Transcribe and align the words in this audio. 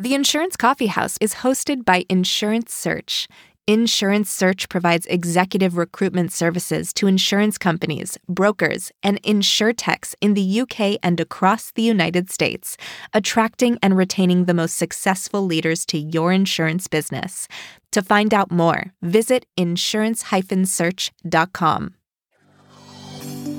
The 0.00 0.14
Insurance 0.14 0.56
Coffee 0.56 0.86
House 0.86 1.18
is 1.20 1.34
hosted 1.44 1.84
by 1.84 2.06
Insurance 2.08 2.72
Search. 2.72 3.28
Insurance 3.66 4.32
Search 4.32 4.70
provides 4.70 5.04
executive 5.04 5.76
recruitment 5.76 6.32
services 6.32 6.94
to 6.94 7.06
insurance 7.06 7.58
companies, 7.58 8.16
brokers, 8.26 8.90
and 9.02 9.22
insurtechs 9.22 10.14
in 10.22 10.32
the 10.32 10.62
UK 10.62 10.96
and 11.02 11.20
across 11.20 11.70
the 11.72 11.82
United 11.82 12.30
States, 12.30 12.78
attracting 13.12 13.78
and 13.82 13.94
retaining 13.94 14.46
the 14.46 14.54
most 14.54 14.78
successful 14.78 15.44
leaders 15.44 15.84
to 15.84 15.98
your 15.98 16.32
insurance 16.32 16.88
business. 16.88 17.46
To 17.92 18.00
find 18.00 18.32
out 18.32 18.50
more, 18.50 18.94
visit 19.02 19.44
insurance-search.com. 19.58 21.94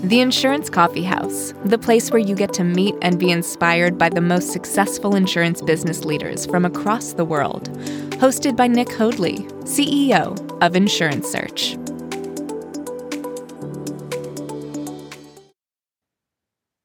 The 0.04 0.20
Insurance 0.20 0.68
Coffee 0.68 1.04
House, 1.04 1.54
the 1.64 1.78
place 1.78 2.10
where 2.10 2.18
you 2.18 2.34
get 2.34 2.54
to 2.54 2.64
meet 2.64 2.96
and 3.04 3.20
be 3.20 3.30
inspired 3.30 4.00
by 4.00 4.10
the 4.10 4.20
most 4.20 4.52
successful 4.52 5.14
insurance 5.14 5.62
business 5.62 6.06
leaders 6.06 6.48
from 6.48 6.66
across 6.66 7.14
the 7.14 7.24
world. 7.24 7.70
Hosted 8.14 8.58
by 8.58 8.66
Nick 8.66 8.92
Hoadley, 8.92 9.38
CEO 9.66 10.36
of 10.64 10.76
Insurance 10.76 11.30
Search. 11.30 11.78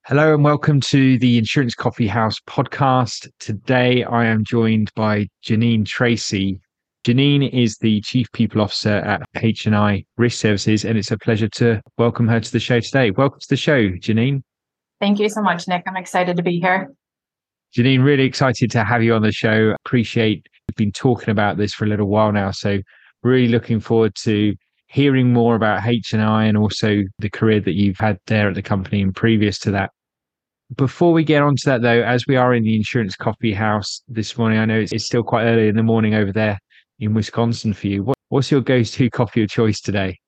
Hello 0.04 0.34
and 0.34 0.44
welcome 0.44 0.82
to 0.82 1.18
the 1.18 1.38
Insurance 1.38 1.74
Coffee 1.74 2.06
House 2.06 2.38
podcast. 2.46 3.30
Today 3.38 4.04
I 4.04 4.26
am 4.26 4.44
joined 4.44 4.92
by 4.94 5.28
Janine 5.42 5.86
Tracy, 5.86 6.60
Janine 7.06 7.48
is 7.52 7.78
the 7.78 8.00
Chief 8.00 8.26
People 8.32 8.60
Officer 8.60 8.96
at 8.96 9.22
HNI 9.36 10.04
Risk 10.16 10.40
Services, 10.40 10.84
and 10.84 10.98
it's 10.98 11.12
a 11.12 11.16
pleasure 11.16 11.48
to 11.50 11.80
welcome 11.98 12.26
her 12.26 12.40
to 12.40 12.50
the 12.50 12.58
show 12.58 12.80
today. 12.80 13.12
Welcome 13.12 13.38
to 13.38 13.48
the 13.48 13.56
show, 13.56 13.90
Janine. 13.90 14.42
Thank 15.00 15.20
you 15.20 15.28
so 15.28 15.40
much, 15.40 15.68
Nick. 15.68 15.84
I'm 15.86 15.96
excited 15.96 16.36
to 16.36 16.42
be 16.42 16.58
here. 16.58 16.92
Janine, 17.78 18.02
really 18.02 18.24
excited 18.24 18.72
to 18.72 18.82
have 18.82 19.04
you 19.04 19.14
on 19.14 19.22
the 19.22 19.30
show. 19.30 19.76
Appreciate 19.84 20.48
we've 20.66 20.74
been 20.74 20.90
talking 20.90 21.30
about 21.30 21.58
this 21.58 21.72
for 21.74 21.84
a 21.84 21.88
little 21.88 22.08
while 22.08 22.32
now, 22.32 22.50
so 22.50 22.80
really 23.22 23.46
looking 23.46 23.78
forward 23.78 24.16
to 24.22 24.56
hearing 24.88 25.32
more 25.32 25.54
about 25.54 25.82
HNI 25.82 26.48
and 26.48 26.58
also 26.58 27.04
the 27.20 27.30
career 27.30 27.60
that 27.60 27.74
you've 27.74 27.98
had 27.98 28.18
there 28.26 28.48
at 28.48 28.56
the 28.56 28.62
company 28.62 29.00
and 29.00 29.14
previous 29.14 29.60
to 29.60 29.70
that. 29.70 29.92
Before 30.74 31.12
we 31.12 31.22
get 31.22 31.44
on 31.44 31.54
to 31.54 31.62
that, 31.66 31.82
though, 31.82 32.02
as 32.02 32.26
we 32.26 32.34
are 32.34 32.52
in 32.52 32.64
the 32.64 32.74
insurance 32.74 33.14
coffee 33.14 33.52
house 33.52 34.02
this 34.08 34.36
morning, 34.36 34.58
I 34.58 34.64
know 34.64 34.80
it's, 34.80 34.90
it's 34.90 35.06
still 35.06 35.22
quite 35.22 35.44
early 35.44 35.68
in 35.68 35.76
the 35.76 35.84
morning 35.84 36.14
over 36.14 36.32
there 36.32 36.58
in 36.98 37.14
Wisconsin 37.14 37.72
for 37.72 37.86
you. 37.86 38.02
What, 38.02 38.16
what's 38.28 38.50
your 38.50 38.60
go-to 38.60 39.10
coffee 39.10 39.42
of 39.42 39.50
choice 39.50 39.80
today? 39.80 40.18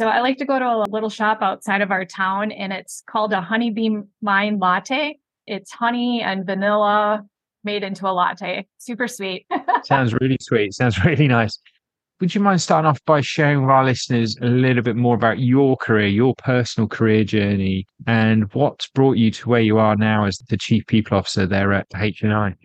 So 0.00 0.08
I 0.08 0.20
like 0.20 0.38
to 0.38 0.46
go 0.46 0.58
to 0.58 0.64
a 0.64 0.84
little 0.88 1.10
shop 1.10 1.42
outside 1.42 1.82
of 1.82 1.90
our 1.90 2.06
town, 2.06 2.52
and 2.52 2.72
it's 2.72 3.02
called 3.06 3.34
a 3.34 3.40
honeybee 3.42 3.98
mine 4.22 4.58
latte. 4.58 5.18
It's 5.46 5.70
honey 5.70 6.22
and 6.22 6.46
vanilla 6.46 7.26
made 7.64 7.82
into 7.82 8.08
a 8.08 8.12
latte. 8.12 8.66
Super 8.78 9.06
sweet. 9.06 9.46
Sounds 9.84 10.14
really 10.14 10.38
sweet. 10.40 10.72
Sounds 10.72 10.98
really 11.04 11.28
nice. 11.28 11.58
Would 12.20 12.34
you 12.34 12.40
mind 12.40 12.60
starting 12.60 12.86
off 12.86 13.02
by 13.06 13.22
sharing 13.22 13.62
with 13.62 13.70
our 13.70 13.84
listeners 13.84 14.36
a 14.42 14.46
little 14.46 14.82
bit 14.82 14.96
more 14.96 15.14
about 15.14 15.38
your 15.38 15.76
career, 15.76 16.06
your 16.06 16.34
personal 16.36 16.86
career 16.86 17.24
journey, 17.24 17.86
and 18.06 18.52
what's 18.54 18.88
brought 18.88 19.16
you 19.16 19.30
to 19.32 19.48
where 19.48 19.60
you 19.60 19.78
are 19.78 19.96
now 19.96 20.24
as 20.24 20.36
the 20.48 20.56
chief 20.58 20.86
people 20.86 21.16
officer 21.16 21.46
there 21.46 21.72
at 21.72 21.88
HNI? 21.90 22.56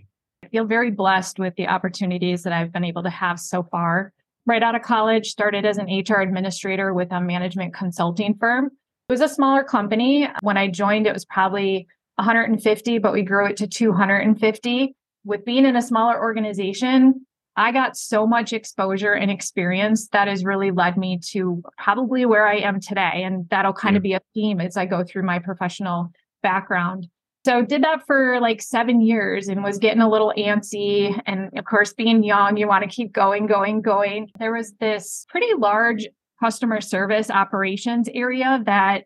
Feel 0.56 0.64
very 0.64 0.90
blessed 0.90 1.38
with 1.38 1.54
the 1.58 1.68
opportunities 1.68 2.44
that 2.44 2.54
I've 2.54 2.72
been 2.72 2.86
able 2.86 3.04
to 3.04 3.10
have 3.10 3.42
so 3.42 3.62
far. 3.62 4.14
Right 4.46 4.64
out 4.64 4.74
of 4.74 4.84
college, 4.84 5.28
started 5.28 5.66
as 5.66 5.78
an 5.78 5.88
HR 5.88 6.22
administrator 6.22 6.94
with 6.94 7.12
a 7.12 7.20
management 7.20 7.74
consulting 7.74 8.36
firm. 8.36 8.68
It 8.68 9.12
was 9.12 9.20
a 9.20 9.28
smaller 9.28 9.66
company. 9.66 10.30
When 10.44 10.56
I 10.56 10.70
joined, 10.70 11.08
it 11.08 11.14
was 11.14 11.26
probably 11.26 11.88
150, 12.16 13.00
but 13.00 13.12
we 13.12 13.24
grew 13.24 13.48
it 13.48 13.58
to 13.58 13.68
250. 13.68 14.96
With 15.26 15.44
being 15.44 15.66
in 15.66 15.76
a 15.76 15.82
smaller 15.82 16.18
organization, 16.18 17.26
I 17.58 17.74
got 17.74 17.98
so 17.98 18.26
much 18.26 18.54
exposure 18.54 19.12
and 19.12 19.30
experience 19.30 20.08
that 20.14 20.30
has 20.30 20.46
really 20.46 20.72
led 20.72 20.96
me 20.96 21.20
to 21.32 21.62
probably 21.78 22.26
where 22.26 22.48
I 22.48 22.60
am 22.60 22.80
today. 22.80 23.24
And 23.26 23.50
that'll 23.50 23.74
kind 23.74 23.96
yeah. 23.96 23.98
of 23.98 24.04
be 24.04 24.14
a 24.14 24.22
theme 24.34 24.62
as 24.62 24.78
I 24.78 24.86
go 24.86 25.04
through 25.04 25.24
my 25.24 25.40
professional 25.40 26.14
background. 26.42 27.10
So 27.46 27.62
did 27.62 27.84
that 27.84 28.08
for 28.08 28.40
like 28.40 28.60
seven 28.60 29.02
years 29.02 29.50
and 29.50 29.64
was 29.64 29.78
getting 29.78 30.02
a 30.02 30.10
little 30.10 30.34
antsy. 30.36 31.16
And 31.28 31.56
of 31.56 31.66
course, 31.66 31.94
being 31.94 32.24
young, 32.24 32.58
you 32.58 32.68
want 32.68 32.84
to 32.84 32.90
keep 32.90 33.14
going, 33.14 33.46
going, 33.46 33.84
going. 33.84 34.32
There 34.40 34.52
was 34.52 34.74
this 34.80 35.28
pretty 35.30 35.54
large 35.56 36.08
customer 36.42 36.82
service 36.82 37.30
operations 37.30 38.10
area 38.16 38.64
that 38.66 39.04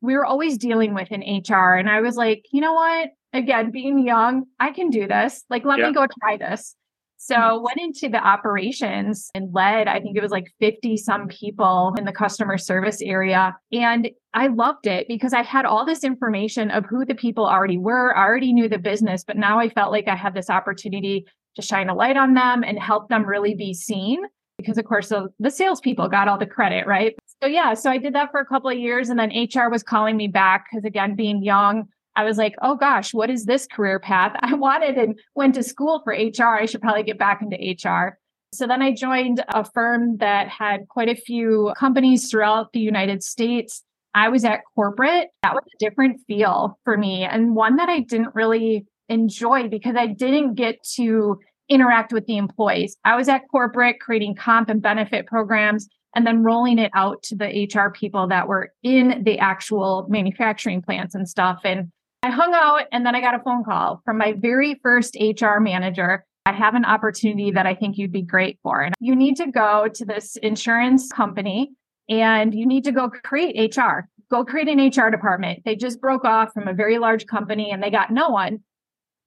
we 0.00 0.14
were 0.14 0.24
always 0.24 0.56
dealing 0.56 0.94
with 0.94 1.12
in 1.12 1.20
HR. 1.20 1.74
And 1.74 1.90
I 1.90 2.00
was 2.00 2.16
like, 2.16 2.46
you 2.50 2.62
know 2.62 2.72
what? 2.72 3.10
Again, 3.34 3.70
being 3.70 3.98
young, 3.98 4.44
I 4.58 4.70
can 4.70 4.88
do 4.88 5.06
this. 5.06 5.44
Like, 5.50 5.66
let 5.66 5.78
yeah. 5.78 5.88
me 5.88 5.92
go 5.92 6.06
try 6.18 6.38
this. 6.38 6.74
So 7.18 7.36
mm-hmm. 7.36 7.62
went 7.62 7.78
into 7.78 8.08
the 8.08 8.26
operations 8.26 9.30
and 9.34 9.52
led, 9.52 9.86
I 9.86 10.00
think 10.00 10.16
it 10.16 10.22
was 10.22 10.32
like 10.32 10.46
50 10.60 10.96
some 10.96 11.28
people 11.28 11.94
in 11.98 12.06
the 12.06 12.12
customer 12.12 12.56
service 12.56 13.02
area. 13.02 13.54
And 13.70 14.10
I 14.34 14.46
loved 14.46 14.86
it 14.86 15.08
because 15.08 15.34
I 15.34 15.42
had 15.42 15.66
all 15.66 15.84
this 15.84 16.04
information 16.04 16.70
of 16.70 16.86
who 16.86 17.04
the 17.04 17.14
people 17.14 17.46
already 17.46 17.76
were. 17.76 18.16
I 18.16 18.24
already 18.24 18.52
knew 18.52 18.68
the 18.68 18.78
business, 18.78 19.24
but 19.24 19.36
now 19.36 19.58
I 19.58 19.68
felt 19.68 19.92
like 19.92 20.08
I 20.08 20.16
had 20.16 20.34
this 20.34 20.48
opportunity 20.48 21.26
to 21.56 21.62
shine 21.62 21.90
a 21.90 21.94
light 21.94 22.16
on 22.16 22.34
them 22.34 22.64
and 22.64 22.78
help 22.78 23.08
them 23.08 23.26
really 23.26 23.54
be 23.54 23.74
seen. 23.74 24.22
Because 24.56 24.78
of 24.78 24.84
course 24.84 25.08
the, 25.08 25.28
the 25.38 25.50
salespeople 25.50 26.08
got 26.08 26.28
all 26.28 26.38
the 26.38 26.46
credit, 26.46 26.86
right? 26.86 27.14
So 27.42 27.48
yeah, 27.48 27.74
so 27.74 27.90
I 27.90 27.98
did 27.98 28.14
that 28.14 28.30
for 28.30 28.40
a 28.40 28.46
couple 28.46 28.70
of 28.70 28.78
years 28.78 29.08
and 29.08 29.18
then 29.18 29.30
HR 29.30 29.68
was 29.68 29.82
calling 29.82 30.16
me 30.16 30.28
back 30.28 30.66
because 30.70 30.84
again, 30.84 31.14
being 31.14 31.42
young, 31.42 31.88
I 32.14 32.24
was 32.24 32.38
like, 32.38 32.54
oh 32.62 32.76
gosh, 32.76 33.12
what 33.12 33.30
is 33.30 33.44
this 33.44 33.66
career 33.66 33.98
path? 33.98 34.36
I 34.40 34.54
wanted 34.54 34.96
and 34.96 35.18
went 35.34 35.54
to 35.56 35.62
school 35.62 36.00
for 36.04 36.12
HR. 36.12 36.58
I 36.58 36.66
should 36.66 36.80
probably 36.80 37.02
get 37.02 37.18
back 37.18 37.42
into 37.42 37.56
HR. 37.56 38.18
So 38.54 38.66
then 38.66 38.82
I 38.82 38.94
joined 38.94 39.42
a 39.48 39.64
firm 39.64 40.18
that 40.18 40.48
had 40.48 40.86
quite 40.88 41.08
a 41.08 41.14
few 41.14 41.72
companies 41.76 42.30
throughout 42.30 42.72
the 42.72 42.80
United 42.80 43.22
States. 43.22 43.82
I 44.14 44.28
was 44.28 44.44
at 44.44 44.60
corporate. 44.74 45.28
That 45.42 45.54
was 45.54 45.64
a 45.64 45.78
different 45.78 46.20
feel 46.26 46.78
for 46.84 46.96
me 46.96 47.24
and 47.24 47.54
one 47.54 47.76
that 47.76 47.88
I 47.88 48.00
didn't 48.00 48.34
really 48.34 48.84
enjoy 49.08 49.68
because 49.68 49.96
I 49.96 50.06
didn't 50.06 50.54
get 50.54 50.76
to 50.96 51.38
interact 51.68 52.12
with 52.12 52.26
the 52.26 52.36
employees. 52.36 52.96
I 53.04 53.16
was 53.16 53.28
at 53.28 53.42
corporate 53.50 54.00
creating 54.00 54.34
comp 54.34 54.68
and 54.68 54.82
benefit 54.82 55.26
programs 55.26 55.88
and 56.14 56.26
then 56.26 56.42
rolling 56.42 56.78
it 56.78 56.90
out 56.94 57.22
to 57.24 57.36
the 57.36 57.68
HR 57.72 57.90
people 57.90 58.26
that 58.28 58.46
were 58.46 58.70
in 58.82 59.22
the 59.24 59.38
actual 59.38 60.06
manufacturing 60.08 60.82
plants 60.82 61.14
and 61.14 61.28
stuff. 61.28 61.60
And 61.64 61.90
I 62.22 62.30
hung 62.30 62.52
out 62.54 62.82
and 62.92 63.06
then 63.06 63.14
I 63.14 63.20
got 63.20 63.34
a 63.34 63.42
phone 63.42 63.64
call 63.64 64.02
from 64.04 64.18
my 64.18 64.34
very 64.36 64.78
first 64.82 65.16
HR 65.18 65.58
manager. 65.58 66.24
I 66.44 66.52
have 66.52 66.74
an 66.74 66.84
opportunity 66.84 67.50
that 67.52 67.66
I 67.66 67.74
think 67.74 67.96
you'd 67.96 68.12
be 68.12 68.22
great 68.22 68.58
for. 68.62 68.82
And 68.82 68.94
you 69.00 69.16
need 69.16 69.36
to 69.36 69.50
go 69.50 69.88
to 69.94 70.04
this 70.04 70.36
insurance 70.36 71.10
company 71.10 71.70
and 72.08 72.54
you 72.54 72.66
need 72.66 72.84
to 72.84 72.92
go 72.92 73.08
create 73.08 73.76
HR. 73.76 74.08
Go 74.30 74.44
create 74.44 74.68
an 74.68 74.78
HR 74.78 75.10
department. 75.10 75.62
They 75.64 75.76
just 75.76 76.00
broke 76.00 76.24
off 76.24 76.52
from 76.52 76.68
a 76.68 76.72
very 76.72 76.98
large 76.98 77.26
company 77.26 77.70
and 77.70 77.82
they 77.82 77.90
got 77.90 78.10
no 78.10 78.30
one. 78.30 78.60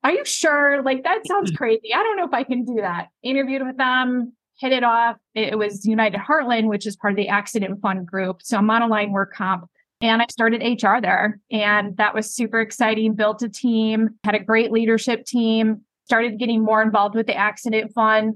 Are 0.04 0.12
you 0.12 0.26
sure? 0.26 0.82
Like 0.84 1.04
that 1.04 1.26
sounds 1.28 1.52
crazy. 1.52 1.94
I 1.94 2.04
don't 2.04 2.18
know 2.18 2.26
if 2.26 2.34
I 2.34 2.44
can 2.44 2.64
do 2.64 2.76
that. 2.82 3.08
Interviewed 3.24 3.66
with 3.66 3.78
them, 3.78 4.34
hit 4.60 4.72
it 4.72 4.84
off. 4.84 5.18
It 5.34 5.58
was 5.58 5.86
United 5.86 6.20
Heartland, 6.20 6.68
which 6.68 6.86
is 6.86 6.96
part 6.96 7.14
of 7.14 7.18
the 7.18 7.28
accident 7.28 7.82
fund 7.82 8.06
group. 8.06 8.42
So 8.42 8.60
monoline 8.60 9.12
work 9.12 9.34
comp 9.34 9.70
and 10.02 10.22
I 10.22 10.26
started 10.30 10.62
HR 10.62 11.02
there. 11.02 11.40
And 11.52 11.96
that 11.98 12.14
was 12.14 12.34
super 12.34 12.60
exciting. 12.62 13.16
Built 13.16 13.42
a 13.42 13.50
team, 13.50 14.10
had 14.24 14.36
a 14.36 14.40
great 14.40 14.72
leadership 14.72 15.26
team, 15.26 15.82
started 16.06 16.38
getting 16.38 16.64
more 16.64 16.82
involved 16.82 17.16
with 17.16 17.28
the 17.28 17.36
accident 17.36 17.94
fund. 17.94 18.36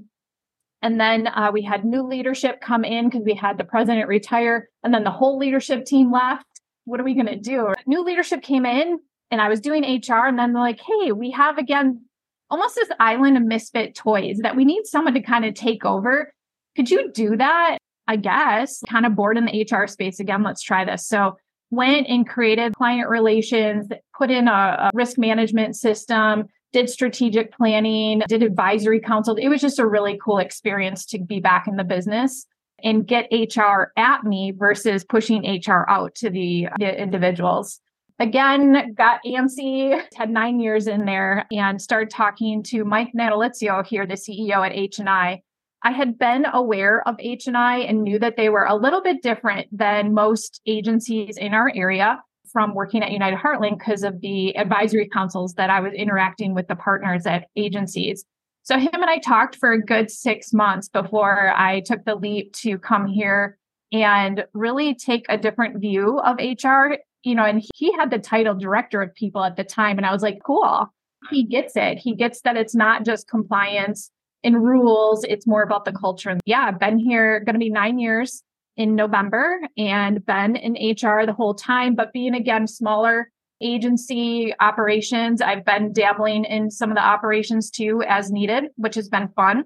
And 0.82 0.98
then 0.98 1.26
uh, 1.26 1.50
we 1.52 1.62
had 1.62 1.84
new 1.84 2.02
leadership 2.02 2.60
come 2.60 2.84
in 2.84 3.08
because 3.08 3.24
we 3.24 3.34
had 3.34 3.58
the 3.58 3.64
president 3.64 4.08
retire. 4.08 4.68
And 4.82 4.94
then 4.94 5.04
the 5.04 5.10
whole 5.10 5.38
leadership 5.38 5.84
team 5.84 6.10
left. 6.10 6.46
What 6.84 7.00
are 7.00 7.04
we 7.04 7.14
going 7.14 7.26
to 7.26 7.36
do? 7.36 7.72
New 7.86 8.02
leadership 8.02 8.42
came 8.42 8.64
in 8.64 8.98
and 9.30 9.40
I 9.40 9.48
was 9.48 9.60
doing 9.60 9.82
HR. 9.82 10.26
And 10.26 10.38
then 10.38 10.52
they're 10.52 10.62
like, 10.62 10.80
hey, 10.80 11.12
we 11.12 11.30
have 11.32 11.58
again 11.58 12.02
almost 12.48 12.74
this 12.74 12.88
island 12.98 13.36
of 13.36 13.44
misfit 13.44 13.94
toys 13.94 14.38
that 14.42 14.56
we 14.56 14.64
need 14.64 14.86
someone 14.86 15.14
to 15.14 15.22
kind 15.22 15.44
of 15.44 15.54
take 15.54 15.84
over. 15.84 16.32
Could 16.76 16.90
you 16.90 17.12
do 17.12 17.36
that? 17.36 17.78
I 18.08 18.16
guess 18.16 18.82
kind 18.88 19.06
of 19.06 19.14
bored 19.14 19.38
in 19.38 19.44
the 19.44 19.68
HR 19.70 19.86
space 19.86 20.18
again. 20.18 20.42
Let's 20.42 20.62
try 20.62 20.84
this. 20.84 21.06
So 21.06 21.36
went 21.70 22.08
and 22.08 22.28
created 22.28 22.74
client 22.74 23.08
relations, 23.08 23.86
put 24.16 24.30
in 24.30 24.48
a, 24.48 24.50
a 24.50 24.90
risk 24.94 25.16
management 25.16 25.76
system, 25.76 26.46
did 26.72 26.88
strategic 26.88 27.52
planning, 27.52 28.22
did 28.28 28.42
advisory 28.42 29.00
council. 29.00 29.36
It 29.36 29.48
was 29.48 29.60
just 29.60 29.78
a 29.78 29.86
really 29.86 30.18
cool 30.22 30.38
experience 30.38 31.04
to 31.06 31.18
be 31.18 31.40
back 31.40 31.66
in 31.66 31.76
the 31.76 31.84
business 31.84 32.46
and 32.82 33.06
get 33.06 33.28
HR 33.30 33.92
at 33.96 34.24
me 34.24 34.52
versus 34.52 35.04
pushing 35.04 35.42
HR 35.42 35.84
out 35.88 36.14
to 36.16 36.30
the, 36.30 36.68
the 36.78 37.00
individuals. 37.00 37.80
Again, 38.18 38.94
got 38.94 39.20
antsy, 39.24 40.00
had 40.14 40.30
nine 40.30 40.60
years 40.60 40.86
in 40.86 41.06
there 41.06 41.46
and 41.50 41.80
started 41.80 42.10
talking 42.10 42.62
to 42.64 42.84
Mike 42.84 43.12
Natalizio 43.16 43.86
here, 43.86 44.06
the 44.06 44.14
CEO 44.14 44.64
at 44.64 44.72
HNI 44.72 45.40
I 45.82 45.92
had 45.92 46.18
been 46.18 46.44
aware 46.52 47.06
of 47.08 47.16
HNI 47.16 47.88
and 47.88 48.02
knew 48.02 48.18
that 48.18 48.36
they 48.36 48.50
were 48.50 48.64
a 48.64 48.74
little 48.74 49.00
bit 49.00 49.22
different 49.22 49.66
than 49.76 50.12
most 50.12 50.60
agencies 50.66 51.38
in 51.38 51.54
our 51.54 51.72
area 51.74 52.22
from 52.52 52.74
working 52.74 53.02
at 53.02 53.12
United 53.12 53.38
Heartland 53.38 53.78
because 53.78 54.02
of 54.02 54.20
the 54.20 54.56
advisory 54.56 55.08
councils 55.08 55.54
that 55.54 55.70
I 55.70 55.80
was 55.80 55.92
interacting 55.94 56.54
with 56.54 56.68
the 56.68 56.76
partners 56.76 57.26
at 57.26 57.46
agencies. 57.56 58.24
So 58.62 58.78
him 58.78 58.90
and 58.92 59.06
I 59.06 59.18
talked 59.18 59.56
for 59.56 59.72
a 59.72 59.82
good 59.82 60.10
six 60.10 60.52
months 60.52 60.88
before 60.88 61.52
I 61.56 61.80
took 61.80 62.04
the 62.04 62.14
leap 62.14 62.52
to 62.56 62.78
come 62.78 63.06
here 63.06 63.58
and 63.92 64.44
really 64.52 64.94
take 64.94 65.26
a 65.28 65.38
different 65.38 65.80
view 65.80 66.20
of 66.20 66.36
HR. 66.36 66.96
You 67.22 67.34
know, 67.34 67.44
and 67.44 67.62
he 67.74 67.92
had 67.92 68.10
the 68.10 68.18
title 68.18 68.54
director 68.54 69.02
of 69.02 69.14
people 69.14 69.44
at 69.44 69.56
the 69.56 69.64
time. 69.64 69.98
And 69.98 70.06
I 70.06 70.12
was 70.12 70.22
like, 70.22 70.38
cool. 70.44 70.88
He 71.30 71.44
gets 71.44 71.76
it. 71.76 71.98
He 71.98 72.14
gets 72.14 72.40
that 72.42 72.56
it's 72.56 72.74
not 72.74 73.04
just 73.04 73.28
compliance 73.28 74.10
and 74.42 74.62
rules, 74.62 75.22
it's 75.24 75.46
more 75.46 75.62
about 75.62 75.84
the 75.84 75.92
culture. 75.92 76.30
And 76.30 76.40
yeah, 76.46 76.64
I've 76.66 76.78
been 76.78 76.98
here, 76.98 77.40
going 77.40 77.54
to 77.54 77.58
be 77.58 77.70
nine 77.70 77.98
years 77.98 78.42
in 78.80 78.94
November 78.94 79.60
and 79.76 80.24
been 80.24 80.56
in 80.56 80.72
HR 80.72 81.26
the 81.26 81.34
whole 81.36 81.52
time, 81.52 81.94
but 81.94 82.14
being 82.14 82.34
again 82.34 82.66
smaller 82.66 83.30
agency 83.60 84.54
operations. 84.58 85.42
I've 85.42 85.66
been 85.66 85.92
dabbling 85.92 86.46
in 86.46 86.70
some 86.70 86.90
of 86.90 86.96
the 86.96 87.04
operations 87.04 87.70
too 87.70 88.02
as 88.08 88.30
needed, 88.30 88.64
which 88.76 88.94
has 88.94 89.10
been 89.10 89.28
fun. 89.36 89.64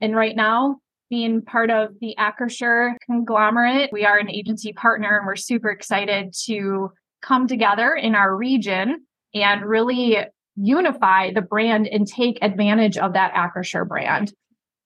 And 0.00 0.16
right 0.16 0.34
now, 0.34 0.78
being 1.08 1.42
part 1.42 1.70
of 1.70 1.90
the 2.00 2.16
Acrisure 2.18 2.94
conglomerate, 3.06 3.90
we 3.92 4.04
are 4.04 4.18
an 4.18 4.28
agency 4.28 4.72
partner 4.72 5.18
and 5.18 5.24
we're 5.24 5.36
super 5.36 5.70
excited 5.70 6.34
to 6.46 6.90
come 7.20 7.46
together 7.46 7.94
in 7.94 8.16
our 8.16 8.36
region 8.36 9.06
and 9.34 9.64
really 9.64 10.18
unify 10.56 11.32
the 11.32 11.42
brand 11.42 11.86
and 11.86 12.08
take 12.08 12.40
advantage 12.42 12.98
of 12.98 13.12
that 13.12 13.32
Acrisure 13.34 13.86
brand. 13.86 14.32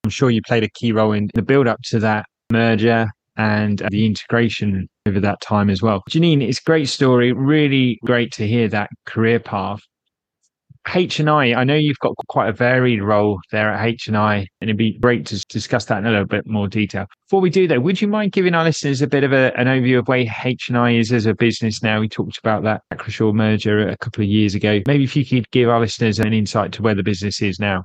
I'm 0.05 0.11
sure 0.11 0.29
you 0.29 0.43
played 0.47 0.62
a 0.62 0.69
key 0.69 0.93
role 0.93 1.12
in 1.12 1.31
the 1.32 1.41
build 1.41 1.67
up 1.67 1.81
to 1.85 1.99
that 2.00 2.26
merger 2.52 3.09
and 3.37 3.83
uh, 3.83 3.88
the 3.91 4.06
integration 4.06 4.88
over 5.06 5.21
that 5.21 5.41
time 5.41 5.71
as 5.71 5.83
well. 5.83 6.03
Janine, 6.11 6.43
it's 6.43 6.59
a 6.59 6.65
great 6.65 6.88
story. 6.88 7.33
Really 7.33 7.99
great 8.05 8.33
to 8.33 8.47
hear 8.47 8.69
that 8.69 8.91
career 9.05 9.41
path. 9.41 9.81
HNI, 10.87 11.56
I 11.56 11.65
know 11.65 11.75
you've 11.75 11.99
got 11.99 12.15
quite 12.29 12.49
a 12.49 12.53
varied 12.53 13.03
role 13.03 13.41
there 13.50 13.73
at 13.73 13.85
HNI, 13.85 14.47
and 14.61 14.71
it'd 14.71 14.77
be 14.77 14.99
great 14.99 15.27
to 15.27 15.44
discuss 15.49 15.87
that 15.87 15.99
in 15.99 16.06
a 16.06 16.11
little 16.11 16.27
bit 16.27 16.47
more 16.47 16.69
detail. 16.69 17.06
Before 17.29 17.41
we 17.41 17.50
do 17.50 17.67
though, 17.67 17.81
would 17.81 18.00
you 18.00 18.06
mind 18.06 18.31
giving 18.31 18.55
our 18.55 18.62
listeners 18.62 19.03
a 19.03 19.09
bit 19.09 19.25
of 19.25 19.33
a, 19.33 19.53
an 19.59 19.67
overview 19.67 19.99
of 19.99 20.06
where 20.06 20.25
HNI 20.25 21.00
is 21.00 21.12
as 21.12 21.27
a 21.27 21.35
business 21.35 21.83
now? 21.83 21.99
We 21.99 22.09
talked 22.09 22.38
about 22.38 22.62
that 22.62 22.83
Acrisure 22.94 23.35
merger 23.35 23.88
a 23.88 23.97
couple 23.97 24.23
of 24.23 24.31
years 24.31 24.55
ago. 24.55 24.81
Maybe 24.87 25.03
if 25.03 25.17
you 25.17 25.27
could 25.27 25.50
give 25.50 25.69
our 25.69 25.81
listeners 25.81 26.21
an 26.21 26.33
insight 26.33 26.71
to 26.75 26.83
where 26.83 26.94
the 26.94 27.03
business 27.03 27.43
is 27.43 27.59
now. 27.59 27.85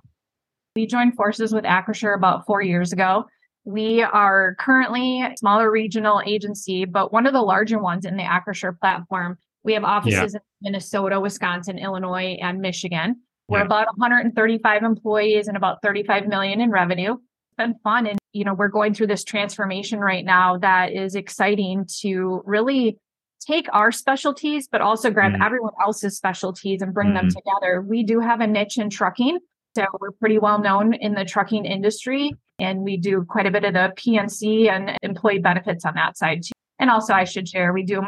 We 0.75 0.85
joined 0.85 1.15
forces 1.15 1.51
with 1.53 1.65
Acrisure 1.65 2.15
about 2.15 2.45
four 2.45 2.61
years 2.61 2.93
ago. 2.93 3.25
We 3.63 4.01
are 4.01 4.55
currently 4.59 5.21
a 5.21 5.33
smaller 5.37 5.69
regional 5.69 6.21
agency, 6.25 6.85
but 6.85 7.13
one 7.13 7.27
of 7.27 7.33
the 7.33 7.41
larger 7.41 7.79
ones 7.79 8.05
in 8.05 8.17
the 8.17 8.23
Acrisure 8.23 8.77
platform. 8.79 9.37
We 9.63 9.73
have 9.73 9.83
offices 9.83 10.33
yeah. 10.33 10.39
in 10.39 10.71
Minnesota, 10.71 11.19
Wisconsin, 11.19 11.77
Illinois, 11.77 12.37
and 12.41 12.59
Michigan. 12.59 13.17
We're 13.47 13.59
yeah. 13.59 13.65
about 13.65 13.87
135 13.97 14.83
employees 14.83 15.47
and 15.47 15.55
about 15.55 15.83
35 15.83 16.27
million 16.27 16.61
in 16.61 16.71
revenue. 16.71 17.13
It's 17.13 17.57
been 17.57 17.75
fun. 17.83 18.07
And, 18.07 18.17
you 18.33 18.43
know, 18.43 18.55
we're 18.55 18.69
going 18.69 18.95
through 18.95 19.07
this 19.07 19.23
transformation 19.23 19.99
right 19.99 20.25
now 20.25 20.57
that 20.57 20.93
is 20.93 21.13
exciting 21.13 21.85
to 21.99 22.41
really 22.45 22.97
take 23.45 23.67
our 23.73 23.91
specialties, 23.91 24.67
but 24.71 24.81
also 24.81 25.11
grab 25.11 25.33
mm. 25.33 25.45
everyone 25.45 25.73
else's 25.81 26.17
specialties 26.17 26.81
and 26.81 26.93
bring 26.93 27.09
mm. 27.09 27.15
them 27.15 27.29
together. 27.29 27.81
We 27.81 28.03
do 28.03 28.19
have 28.19 28.41
a 28.41 28.47
niche 28.47 28.77
in 28.79 28.89
trucking. 28.89 29.39
So 29.75 29.85
we're 29.99 30.11
pretty 30.11 30.39
well 30.39 30.59
known 30.59 30.93
in 30.93 31.13
the 31.13 31.25
trucking 31.25 31.65
industry 31.65 32.33
and 32.61 32.81
we 32.81 32.97
do 32.97 33.25
quite 33.27 33.45
a 33.45 33.51
bit 33.51 33.63
of 33.63 33.73
the 33.73 33.91
P&C 33.95 34.69
and 34.69 34.97
employee 35.01 35.39
benefits 35.39 35.83
on 35.85 35.95
that 35.95 36.17
side 36.17 36.43
too. 36.43 36.53
And 36.79 36.89
also 36.89 37.13
I 37.13 37.25
should 37.25 37.47
share, 37.47 37.73
we 37.73 37.83
do 37.83 38.01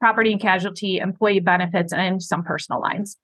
property 0.00 0.32
and 0.32 0.40
casualty, 0.40 0.98
employee 0.98 1.40
benefits, 1.40 1.92
and 1.92 2.22
some 2.22 2.42
personal 2.42 2.80
lines. 2.80 3.16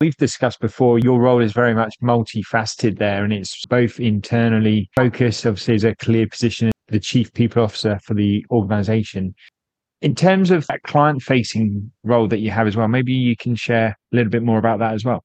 We've 0.00 0.16
discussed 0.16 0.60
before, 0.60 0.98
your 0.98 1.20
role 1.20 1.40
is 1.40 1.52
very 1.52 1.74
much 1.74 1.94
multifaceted 2.02 2.98
there, 2.98 3.22
and 3.24 3.32
it's 3.32 3.64
both 3.66 4.00
internally 4.00 4.90
focused, 4.96 5.46
obviously, 5.46 5.74
as 5.74 5.84
a 5.84 5.94
clear 5.96 6.26
position, 6.26 6.72
the 6.88 6.98
chief 6.98 7.32
people 7.34 7.62
officer 7.62 8.00
for 8.04 8.14
the 8.14 8.44
organization. 8.50 9.34
In 10.00 10.16
terms 10.16 10.50
of 10.50 10.66
that 10.66 10.82
client 10.82 11.22
facing 11.22 11.92
role 12.02 12.26
that 12.28 12.40
you 12.40 12.50
have 12.50 12.66
as 12.66 12.76
well, 12.76 12.88
maybe 12.88 13.12
you 13.12 13.36
can 13.36 13.54
share 13.54 13.96
a 14.12 14.16
little 14.16 14.30
bit 14.30 14.42
more 14.42 14.58
about 14.58 14.80
that 14.80 14.94
as 14.94 15.04
well. 15.04 15.24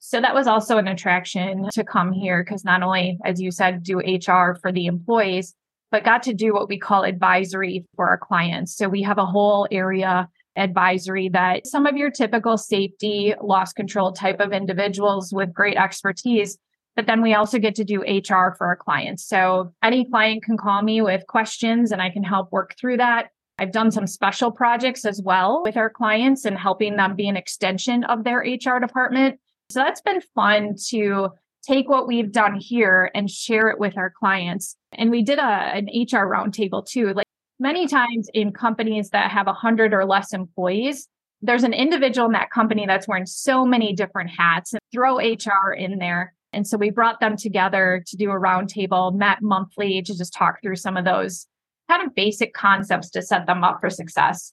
So 0.00 0.20
that 0.20 0.34
was 0.34 0.46
also 0.46 0.78
an 0.78 0.88
attraction 0.88 1.68
to 1.72 1.84
come 1.84 2.12
here 2.12 2.44
because 2.44 2.64
not 2.64 2.82
only, 2.82 3.18
as 3.24 3.40
you 3.40 3.50
said, 3.50 3.82
do 3.82 3.98
HR 3.98 4.56
for 4.60 4.72
the 4.72 4.86
employees, 4.86 5.54
but 5.90 6.04
got 6.04 6.22
to 6.24 6.34
do 6.34 6.52
what 6.52 6.68
we 6.68 6.78
call 6.78 7.04
advisory 7.04 7.84
for 7.96 8.08
our 8.08 8.18
clients. 8.18 8.76
So 8.76 8.88
we 8.88 9.02
have 9.02 9.18
a 9.18 9.26
whole 9.26 9.66
area 9.70 10.28
advisory 10.56 11.28
that 11.30 11.66
some 11.66 11.86
of 11.86 11.96
your 11.96 12.10
typical 12.10 12.58
safety, 12.58 13.34
loss 13.42 13.72
control 13.72 14.12
type 14.12 14.40
of 14.40 14.52
individuals 14.52 15.32
with 15.32 15.52
great 15.52 15.76
expertise. 15.76 16.58
But 16.96 17.06
then 17.06 17.22
we 17.22 17.34
also 17.34 17.58
get 17.58 17.76
to 17.76 17.84
do 17.84 18.02
HR 18.02 18.54
for 18.56 18.66
our 18.66 18.76
clients. 18.76 19.24
So 19.24 19.72
any 19.82 20.04
client 20.04 20.42
can 20.42 20.56
call 20.56 20.82
me 20.82 21.00
with 21.00 21.26
questions 21.28 21.92
and 21.92 22.02
I 22.02 22.10
can 22.10 22.24
help 22.24 22.50
work 22.50 22.74
through 22.78 22.96
that. 22.96 23.30
I've 23.56 23.72
done 23.72 23.90
some 23.90 24.06
special 24.06 24.50
projects 24.50 25.04
as 25.04 25.22
well 25.22 25.62
with 25.64 25.76
our 25.76 25.90
clients 25.90 26.44
and 26.44 26.58
helping 26.58 26.96
them 26.96 27.16
be 27.16 27.28
an 27.28 27.36
extension 27.36 28.04
of 28.04 28.24
their 28.24 28.38
HR 28.38 28.78
department. 28.80 29.38
So 29.70 29.80
that's 29.80 30.00
been 30.00 30.22
fun 30.34 30.76
to 30.88 31.28
take 31.62 31.88
what 31.88 32.06
we've 32.06 32.32
done 32.32 32.54
here 32.54 33.10
and 33.14 33.30
share 33.30 33.68
it 33.68 33.78
with 33.78 33.98
our 33.98 34.10
clients. 34.10 34.76
And 34.92 35.10
we 35.10 35.22
did 35.22 35.38
a, 35.38 35.42
an 35.42 35.86
HR 35.86 36.26
roundtable 36.26 36.86
too. 36.86 37.12
Like 37.12 37.26
many 37.60 37.86
times 37.86 38.28
in 38.32 38.52
companies 38.52 39.10
that 39.10 39.30
have 39.30 39.46
100 39.46 39.92
or 39.92 40.06
less 40.06 40.32
employees, 40.32 41.06
there's 41.42 41.64
an 41.64 41.74
individual 41.74 42.26
in 42.26 42.32
that 42.32 42.50
company 42.50 42.86
that's 42.86 43.06
wearing 43.06 43.26
so 43.26 43.64
many 43.64 43.92
different 43.92 44.30
hats 44.30 44.72
and 44.72 44.80
throw 44.92 45.18
HR 45.18 45.72
in 45.72 45.98
there. 45.98 46.34
And 46.52 46.66
so 46.66 46.78
we 46.78 46.90
brought 46.90 47.20
them 47.20 47.36
together 47.36 48.02
to 48.06 48.16
do 48.16 48.30
a 48.30 48.40
roundtable, 48.40 49.14
met 49.14 49.42
monthly 49.42 50.00
to 50.02 50.16
just 50.16 50.32
talk 50.32 50.62
through 50.62 50.76
some 50.76 50.96
of 50.96 51.04
those 51.04 51.46
kind 51.90 52.06
of 52.06 52.14
basic 52.14 52.54
concepts 52.54 53.10
to 53.10 53.22
set 53.22 53.46
them 53.46 53.62
up 53.62 53.80
for 53.80 53.90
success. 53.90 54.52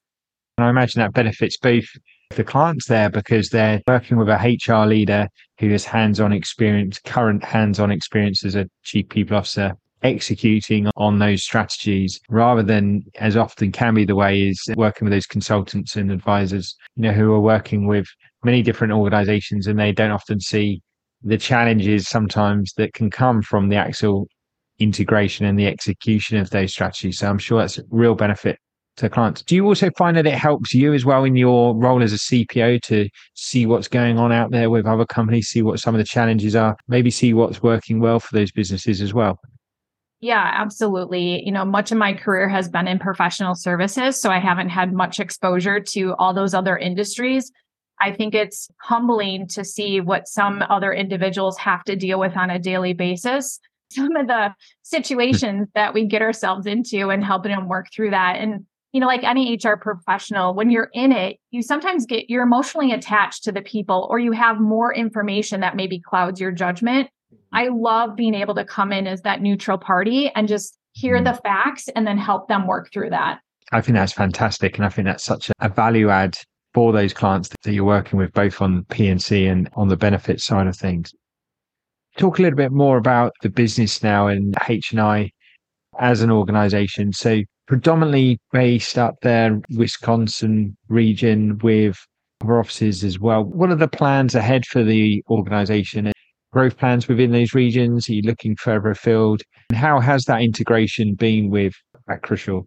And 0.57 0.65
I 0.65 0.69
imagine 0.69 1.01
that 1.01 1.13
benefits 1.13 1.57
both 1.57 1.85
the 2.31 2.43
clients 2.43 2.87
there 2.87 3.09
because 3.09 3.49
they're 3.49 3.81
working 3.87 4.17
with 4.17 4.29
a 4.29 4.59
HR 4.67 4.87
leader 4.87 5.27
who 5.59 5.69
has 5.69 5.85
hands 5.85 6.19
on 6.19 6.33
experience, 6.33 6.99
current 6.99 7.43
hands 7.43 7.79
on 7.79 7.91
experience 7.91 8.43
as 8.43 8.55
a 8.55 8.67
chief 8.83 9.07
people 9.09 9.37
officer, 9.37 9.73
executing 10.03 10.87
on 10.95 11.19
those 11.19 11.43
strategies 11.43 12.19
rather 12.29 12.61
than 12.61 13.03
as 13.19 13.37
often 13.37 13.71
can 13.71 13.93
be 13.93 14.05
the 14.05 14.15
way 14.15 14.49
is 14.49 14.61
working 14.75 15.05
with 15.05 15.13
those 15.13 15.25
consultants 15.25 15.95
and 15.95 16.11
advisors, 16.11 16.75
you 16.95 17.03
know, 17.03 17.11
who 17.11 17.33
are 17.33 17.39
working 17.39 17.87
with 17.87 18.07
many 18.43 18.61
different 18.61 18.93
organizations 18.93 19.67
and 19.67 19.79
they 19.79 19.91
don't 19.91 20.11
often 20.11 20.39
see 20.39 20.81
the 21.23 21.37
challenges 21.37 22.07
sometimes 22.07 22.73
that 22.77 22.93
can 22.93 23.09
come 23.09 23.41
from 23.41 23.69
the 23.69 23.75
actual 23.75 24.27
integration 24.79 25.45
and 25.45 25.57
the 25.57 25.65
execution 25.65 26.37
of 26.37 26.49
those 26.49 26.71
strategies. 26.71 27.19
So 27.19 27.29
I'm 27.29 27.39
sure 27.39 27.59
that's 27.59 27.79
a 27.79 27.83
real 27.89 28.13
benefit 28.13 28.59
to 28.97 29.09
clients. 29.09 29.41
Do 29.41 29.55
you 29.55 29.65
also 29.65 29.89
find 29.97 30.15
that 30.17 30.25
it 30.25 30.35
helps 30.35 30.73
you 30.73 30.93
as 30.93 31.05
well 31.05 31.23
in 31.23 31.35
your 31.35 31.75
role 31.75 32.01
as 32.01 32.13
a 32.13 32.17
CPO 32.17 32.81
to 32.83 33.09
see 33.33 33.65
what's 33.65 33.87
going 33.87 34.17
on 34.17 34.31
out 34.31 34.51
there 34.51 34.69
with 34.69 34.85
other 34.85 35.05
companies, 35.05 35.47
see 35.47 35.61
what 35.61 35.79
some 35.79 35.95
of 35.95 35.99
the 35.99 36.05
challenges 36.05 36.55
are, 36.55 36.77
maybe 36.87 37.11
see 37.11 37.33
what's 37.33 37.61
working 37.61 37.99
well 37.99 38.19
for 38.19 38.35
those 38.35 38.51
businesses 38.51 39.01
as 39.01 39.13
well? 39.13 39.39
Yeah, 40.21 40.49
absolutely. 40.55 41.45
You 41.45 41.51
know, 41.51 41.65
much 41.65 41.91
of 41.91 41.97
my 41.97 42.13
career 42.13 42.47
has 42.49 42.69
been 42.69 42.87
in 42.87 42.99
professional 42.99 43.53
services, 43.53 44.19
so 44.19 44.29
I 44.31 44.39
haven't 44.39 44.69
had 44.69 44.93
much 44.93 45.19
exposure 45.19 45.79
to 45.79 46.15
all 46.15 46.33
those 46.33 46.53
other 46.53 46.77
industries. 46.77 47.51
I 48.01 48.11
think 48.11 48.33
it's 48.33 48.69
humbling 48.81 49.47
to 49.49 49.63
see 49.63 50.01
what 50.01 50.27
some 50.27 50.63
other 50.69 50.91
individuals 50.91 51.57
have 51.57 51.83
to 51.85 51.95
deal 51.95 52.19
with 52.19 52.35
on 52.35 52.49
a 52.49 52.59
daily 52.59 52.93
basis. 52.93 53.59
Some 53.91 54.15
of 54.15 54.27
the 54.27 54.47
hmm. 54.47 54.53
situations 54.81 55.67
that 55.75 55.93
we 55.93 56.05
get 56.05 56.21
ourselves 56.21 56.65
into 56.65 57.09
and 57.09 57.23
helping 57.23 57.51
them 57.51 57.69
work 57.69 57.87
through 57.93 58.09
that. 58.09 58.37
And 58.37 58.65
you 58.95 59.01
know, 59.01 59.07
like 59.07 59.25
any 59.25 59.59
HR 59.61 59.75
professional, 59.75 60.53
when 60.53 60.69
you're 60.69 60.89
in 60.93 61.11
it, 61.11 61.35
you 61.51 61.61
sometimes 61.61 62.05
get 62.05 62.29
you're 62.29 62.43
emotionally 62.43 62.93
attached 62.93 63.43
to 63.43 63.51
the 63.51 63.61
people 63.61 64.07
or 64.09 64.19
you 64.19 64.31
have 64.31 64.61
more 64.61 64.95
information 64.95 65.59
that 65.59 65.75
maybe 65.75 65.99
clouds 65.99 66.39
your 66.39 66.53
judgment. 66.53 67.09
I 67.51 67.67
love 67.67 68.15
being 68.15 68.33
able 68.33 68.55
to 68.55 68.63
come 68.63 68.93
in 68.93 69.05
as 69.05 69.21
that 69.23 69.41
neutral 69.41 69.77
party 69.77 70.31
and 70.33 70.47
just 70.47 70.77
hear 70.93 71.19
mm. 71.19 71.25
the 71.25 71.33
facts 71.41 71.89
and 71.89 72.07
then 72.07 72.17
help 72.17 72.47
them 72.47 72.67
work 72.67 72.89
through 72.93 73.09
that. 73.09 73.41
I 73.73 73.81
think 73.81 73.97
that's 73.97 74.13
fantastic. 74.13 74.77
And 74.77 74.85
I 74.85 74.89
think 74.89 75.07
that's 75.07 75.25
such 75.25 75.51
a 75.59 75.67
value 75.67 76.07
add 76.07 76.37
for 76.73 76.93
those 76.93 77.11
clients 77.11 77.49
that 77.63 77.73
you're 77.73 77.83
working 77.83 78.17
with, 78.17 78.31
both 78.31 78.61
on 78.61 78.85
P&C 78.85 79.45
and 79.45 79.69
on 79.75 79.89
the 79.89 79.97
benefit 79.97 80.39
side 80.39 80.67
of 80.67 80.77
things. 80.77 81.13
Talk 82.15 82.39
a 82.39 82.43
little 82.43 82.55
bit 82.55 82.71
more 82.71 82.95
about 82.95 83.33
the 83.41 83.49
business 83.49 84.01
now 84.01 84.27
and 84.27 84.55
HNI 84.55 85.31
as 85.99 86.21
an 86.21 86.31
organization. 86.31 87.11
So 87.11 87.41
predominantly 87.67 88.39
based 88.51 88.97
up 88.97 89.15
there, 89.21 89.61
Wisconsin 89.71 90.77
region 90.87 91.57
with 91.59 91.97
other 92.41 92.59
offices 92.59 93.03
as 93.03 93.19
well. 93.19 93.43
What 93.43 93.69
are 93.69 93.75
the 93.75 93.87
plans 93.87 94.35
ahead 94.35 94.65
for 94.65 94.83
the 94.83 95.23
organization? 95.29 96.11
Growth 96.51 96.77
plans 96.77 97.07
within 97.07 97.31
those 97.31 97.53
regions? 97.53 98.07
Are 98.07 98.13
you 98.13 98.21
looking 98.21 98.55
further 98.55 98.91
afield? 98.91 99.41
And 99.69 99.77
how 99.77 99.99
has 99.99 100.25
that 100.25 100.41
integration 100.41 101.15
been 101.15 101.49
with 101.49 101.73
Acrisure? 102.09 102.65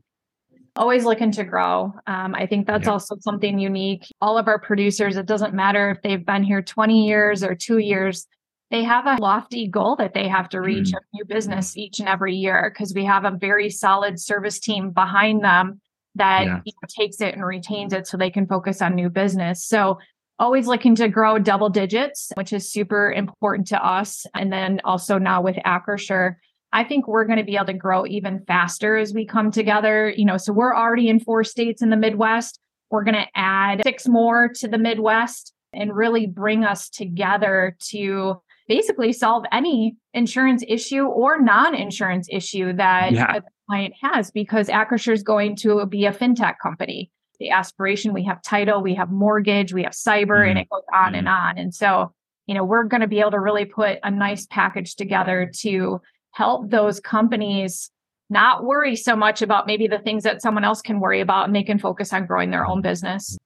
Always 0.76 1.05
looking 1.05 1.33
to 1.33 1.45
grow. 1.45 1.93
Um, 2.07 2.35
I 2.35 2.47
think 2.47 2.67
that's 2.67 2.85
yeah. 2.85 2.93
also 2.93 3.17
something 3.21 3.59
unique. 3.59 4.07
All 4.21 4.38
of 4.38 4.47
our 4.47 4.61
producers, 4.61 5.17
it 5.17 5.26
doesn't 5.26 5.55
matter 5.55 5.90
if 5.90 6.02
they've 6.02 6.25
been 6.25 6.45
here 6.45 6.62
20 6.62 7.07
years 7.07 7.43
or 7.43 7.55
two 7.55 7.78
years, 7.78 8.26
they 8.71 8.85
have 8.85 9.07
a 9.07 9.17
lofty 9.21 9.67
goal 9.67 9.97
that 9.97 10.13
they 10.15 10.29
have 10.29 10.49
to 10.51 10.61
reach 10.61 10.89
Mm. 10.89 10.99
of 10.99 11.03
new 11.15 11.25
business 11.25 11.77
each 11.77 12.01
and 12.01 12.09
every 12.09 12.35
year 12.35 12.71
because 12.73 12.93
we 12.95 13.05
have 13.05 13.25
a 13.25 13.31
very 13.31 13.71
solid 13.71 14.21
service 14.21 14.59
team 14.61 14.91
behind 14.91 15.43
them 15.43 15.81
that 16.15 16.45
Yeah. 16.47 16.61
you 16.65 16.73
know, 16.73 16.87
takes 16.89 17.21
it 17.21 17.35
and 17.35 17.45
retains 17.45 17.93
it 17.93 18.07
so 18.07 18.17
they 18.17 18.31
can 18.31 18.47
focus 18.47 18.83
on 18.83 18.95
new 18.95 19.09
business. 19.09 19.65
So 19.65 19.99
always 20.39 20.67
looking 20.67 20.95
to 20.97 21.09
grow 21.09 21.39
double 21.39 21.69
digits, 21.69 22.31
which 22.35 22.53
is 22.53 22.71
super 22.71 23.13
important 23.13 23.67
to 23.69 23.85
us. 23.85 24.27
And 24.35 24.53
then 24.53 24.81
also 24.85 25.19
now 25.19 25.41
with 25.43 25.57
Acrisure, 25.65 26.37
I 26.73 26.85
think 26.85 27.09
we're 27.09 27.25
going 27.25 27.39
to 27.39 27.45
be 27.45 27.57
able 27.57 27.67
to 27.67 27.73
grow 27.73 28.07
even 28.07 28.45
faster 28.47 28.97
as 28.97 29.15
we 29.15 29.25
come 29.25 29.51
together. 29.51 30.11
You 30.11 30.27
know, 30.27 30.37
so 30.37 30.53
we're 30.53 30.77
already 30.77 31.09
in 31.09 31.19
four 31.21 31.43
states 31.43 31.81
in 31.83 31.89
the 31.91 31.97
Midwest. 31.97 32.61
We're 32.91 33.05
going 33.05 33.15
to 33.15 33.27
add 33.35 33.83
six 33.85 34.07
more 34.07 34.49
to 34.57 34.69
the 34.69 34.79
Midwest 34.79 35.55
and 35.73 35.95
really 35.95 36.27
bring 36.27 36.65
us 36.65 36.89
together 36.89 37.77
to 37.91 38.41
basically 38.69 39.13
solve 39.13 39.45
any 39.51 39.97
insurance 40.15 40.63
issue 40.69 41.05
or 41.07 41.41
non-insurance 41.41 42.29
issue 42.31 42.73
that 42.75 43.13
Yeah. 43.13 43.37
a 43.37 43.43
client 43.69 43.95
has 44.03 44.31
because 44.31 44.69
Acrisure 44.69 45.13
is 45.13 45.23
going 45.23 45.57
to 45.57 45.85
be 45.87 46.05
a 46.05 46.13
fintech 46.13 46.55
company. 46.63 47.11
The 47.41 47.51
aspiration, 47.51 48.13
we 48.13 48.25
have 48.25 48.43
title, 48.43 48.83
we 48.83 48.95
have 48.95 49.11
mortgage, 49.11 49.73
we 49.73 49.83
have 49.85 49.93
cyber, 49.93 50.47
and 50.49 50.59
Mhm. 50.59 50.63
it 50.63 50.69
goes 50.71 50.83
on 50.93 51.15
and 51.15 51.29
on. 51.29 51.57
And 51.57 51.75
so, 51.75 52.13
you 52.47 52.55
know, 52.55 52.65
we're 52.65 52.85
going 52.85 53.01
to 53.01 53.07
be 53.07 53.21
able 53.21 53.31
to 53.33 53.41
really 53.41 53.65
put 53.65 53.99
a 54.03 54.11
nice 54.11 54.47
package 54.47 54.97
together 54.97 55.51
to 55.61 56.01
help 56.33 56.71
those 56.71 57.01
companies 57.01 57.91
not 58.31 58.65
worry 58.65 58.95
so 58.95 59.17
much 59.17 59.41
about 59.41 59.67
maybe 59.67 59.87
the 59.87 59.99
things 59.99 60.23
that 60.25 60.43
someone 60.43 60.65
else 60.65 60.83
can 60.83 61.01
worry 61.01 61.21
about 61.21 61.47
and 61.47 61.57
they 61.57 61.63
can 61.63 61.79
focus 61.79 62.13
on 62.13 62.27
growing 62.27 62.51
their 62.51 62.67
own 62.67 62.83
business. 62.83 63.39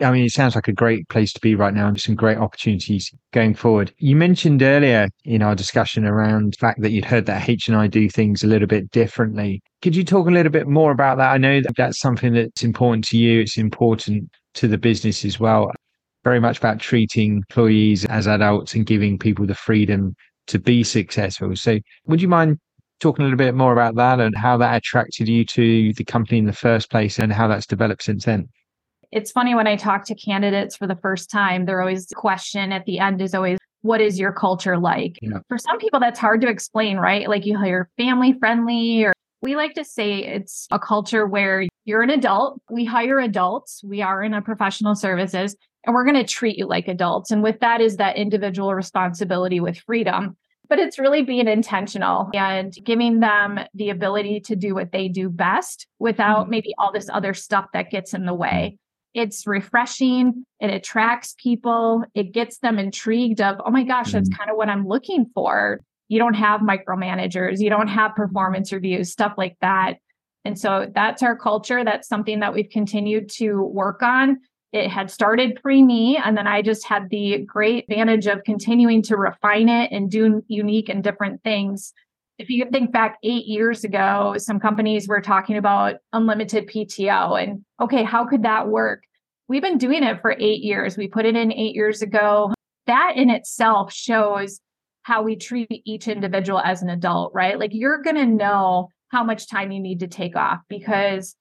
I 0.00 0.10
mean, 0.10 0.24
it 0.24 0.32
sounds 0.32 0.56
like 0.56 0.66
a 0.66 0.72
great 0.72 1.08
place 1.08 1.32
to 1.34 1.40
be 1.40 1.54
right 1.54 1.72
now 1.72 1.86
and 1.86 2.00
some 2.00 2.16
great 2.16 2.38
opportunities 2.38 3.14
going 3.32 3.54
forward. 3.54 3.92
You 3.98 4.16
mentioned 4.16 4.60
earlier 4.60 5.08
in 5.24 5.40
our 5.40 5.54
discussion 5.54 6.04
around 6.04 6.54
the 6.54 6.56
fact 6.56 6.80
that 6.80 6.90
you'd 6.90 7.04
heard 7.04 7.26
that 7.26 7.46
HNI 7.46 7.88
do 7.92 8.10
things 8.10 8.42
a 8.42 8.48
little 8.48 8.66
bit 8.66 8.90
differently. 8.90 9.62
Could 9.82 9.94
you 9.94 10.02
talk 10.02 10.26
a 10.26 10.32
little 10.32 10.50
bit 10.50 10.66
more 10.66 10.90
about 10.90 11.18
that? 11.18 11.30
I 11.30 11.38
know 11.38 11.60
that 11.60 11.76
that's 11.76 12.00
something 12.00 12.32
that's 12.34 12.64
important 12.64 13.04
to 13.08 13.16
you. 13.16 13.40
It's 13.40 13.56
important 13.56 14.30
to 14.54 14.66
the 14.66 14.78
business 14.78 15.24
as 15.24 15.38
well. 15.38 15.70
Very 16.24 16.40
much 16.40 16.58
about 16.58 16.80
treating 16.80 17.36
employees 17.36 18.04
as 18.06 18.26
adults 18.26 18.74
and 18.74 18.84
giving 18.84 19.16
people 19.16 19.46
the 19.46 19.54
freedom 19.54 20.16
to 20.48 20.58
be 20.58 20.82
successful. 20.82 21.54
So 21.54 21.78
would 22.06 22.20
you 22.20 22.28
mind 22.28 22.58
talking 22.98 23.22
a 23.22 23.26
little 23.26 23.38
bit 23.38 23.54
more 23.54 23.72
about 23.72 23.94
that 23.94 24.18
and 24.18 24.36
how 24.36 24.56
that 24.56 24.74
attracted 24.74 25.28
you 25.28 25.44
to 25.44 25.92
the 25.92 26.04
company 26.04 26.38
in 26.38 26.46
the 26.46 26.52
first 26.52 26.90
place 26.90 27.20
and 27.20 27.32
how 27.32 27.46
that's 27.46 27.66
developed 27.66 28.02
since 28.02 28.24
then? 28.24 28.48
It's 29.14 29.30
funny 29.30 29.54
when 29.54 29.68
I 29.68 29.76
talk 29.76 30.04
to 30.06 30.14
candidates 30.16 30.76
for 30.76 30.88
the 30.88 30.96
first 30.96 31.30
time, 31.30 31.66
they're 31.66 31.80
always 31.80 32.06
the 32.06 32.16
question 32.16 32.72
at 32.72 32.84
the 32.84 32.98
end 32.98 33.22
is 33.22 33.32
always, 33.32 33.58
what 33.82 34.00
is 34.00 34.18
your 34.18 34.32
culture 34.32 34.76
like? 34.76 35.20
Yeah. 35.22 35.38
For 35.48 35.56
some 35.56 35.78
people, 35.78 36.00
that's 36.00 36.18
hard 36.18 36.40
to 36.40 36.48
explain, 36.48 36.96
right? 36.96 37.28
Like 37.28 37.46
you 37.46 37.56
hire 37.56 37.88
family 37.96 38.34
friendly, 38.40 39.04
or 39.04 39.12
we 39.40 39.54
like 39.54 39.74
to 39.74 39.84
say 39.84 40.24
it's 40.24 40.66
a 40.72 40.80
culture 40.80 41.28
where 41.28 41.64
you're 41.84 42.02
an 42.02 42.10
adult. 42.10 42.60
We 42.72 42.84
hire 42.84 43.20
adults. 43.20 43.82
We 43.84 44.02
are 44.02 44.20
in 44.20 44.34
a 44.34 44.42
professional 44.42 44.96
services 44.96 45.54
and 45.84 45.94
we're 45.94 46.04
going 46.04 46.16
to 46.16 46.24
treat 46.24 46.58
you 46.58 46.66
like 46.66 46.88
adults. 46.88 47.30
And 47.30 47.40
with 47.40 47.60
that 47.60 47.80
is 47.80 47.98
that 47.98 48.16
individual 48.16 48.74
responsibility 48.74 49.60
with 49.60 49.78
freedom. 49.78 50.36
But 50.68 50.80
it's 50.80 50.98
really 50.98 51.22
being 51.22 51.46
intentional 51.46 52.30
and 52.34 52.74
giving 52.84 53.20
them 53.20 53.60
the 53.74 53.90
ability 53.90 54.40
to 54.46 54.56
do 54.56 54.74
what 54.74 54.90
they 54.90 55.08
do 55.08 55.28
best 55.28 55.86
without 56.00 56.46
Mhm. 56.46 56.50
maybe 56.50 56.74
all 56.78 56.90
this 56.90 57.08
other 57.12 57.34
stuff 57.34 57.66
that 57.74 57.90
gets 57.90 58.12
in 58.12 58.24
the 58.24 58.34
way. 58.34 58.78
It's 59.14 59.46
refreshing. 59.46 60.44
It 60.60 60.70
attracts 60.70 61.34
people. 61.38 62.04
It 62.14 62.32
gets 62.32 62.58
them 62.58 62.78
intrigued 62.78 63.40
of, 63.40 63.60
oh 63.64 63.70
my 63.70 63.84
gosh, 63.84 64.12
that's 64.12 64.28
mm. 64.28 64.36
kind 64.36 64.50
of 64.50 64.56
what 64.56 64.68
I'm 64.68 64.86
looking 64.86 65.26
for. 65.34 65.80
You 66.08 66.18
don't 66.18 66.34
have 66.34 66.60
micromanagers. 66.60 67.60
You 67.60 67.70
don't 67.70 67.88
have 67.88 68.14
performance 68.14 68.72
reviews, 68.72 69.10
stuff 69.10 69.34
like 69.38 69.56
that. 69.60 69.94
And 70.44 70.58
so 70.58 70.90
that's 70.94 71.22
our 71.22 71.36
culture. 71.36 71.84
That's 71.84 72.08
something 72.08 72.40
that 72.40 72.52
we've 72.52 72.68
continued 72.68 73.30
to 73.36 73.62
work 73.62 74.02
on. 74.02 74.40
It 74.72 74.90
had 74.90 75.10
started 75.10 75.60
pre 75.62 75.84
me, 75.84 76.18
and 76.22 76.36
then 76.36 76.48
I 76.48 76.60
just 76.60 76.84
had 76.84 77.08
the 77.08 77.38
great 77.46 77.84
advantage 77.84 78.26
of 78.26 78.42
continuing 78.42 79.02
to 79.02 79.16
refine 79.16 79.68
it 79.68 79.92
and 79.92 80.10
do 80.10 80.42
unique 80.48 80.88
and 80.88 81.02
different 81.02 81.42
things. 81.44 81.92
If 82.38 82.50
you 82.50 82.66
think 82.70 82.90
back 82.90 83.18
eight 83.22 83.46
years 83.46 83.84
ago, 83.84 84.34
some 84.38 84.58
companies 84.58 85.06
were 85.06 85.20
talking 85.20 85.56
about 85.56 85.96
unlimited 86.12 86.66
PTO 86.66 87.40
and 87.40 87.64
okay, 87.80 88.02
how 88.02 88.26
could 88.26 88.42
that 88.42 88.68
work? 88.68 89.04
We've 89.46 89.62
been 89.62 89.78
doing 89.78 90.02
it 90.02 90.20
for 90.20 90.34
eight 90.38 90.62
years. 90.62 90.96
We 90.96 91.06
put 91.06 91.26
it 91.26 91.36
in 91.36 91.52
eight 91.52 91.74
years 91.74 92.02
ago. 92.02 92.52
That 92.86 93.12
in 93.16 93.30
itself 93.30 93.92
shows 93.92 94.60
how 95.02 95.22
we 95.22 95.36
treat 95.36 95.82
each 95.84 96.08
individual 96.08 96.60
as 96.60 96.82
an 96.82 96.88
adult, 96.88 97.32
right? 97.34 97.58
Like 97.58 97.70
you're 97.72 98.02
going 98.02 98.16
to 98.16 98.26
know 98.26 98.88
how 99.08 99.22
much 99.22 99.48
time 99.48 99.70
you 99.70 99.80
need 99.80 100.00
to 100.00 100.08
take 100.08 100.34
off 100.34 100.60
because 100.68 101.36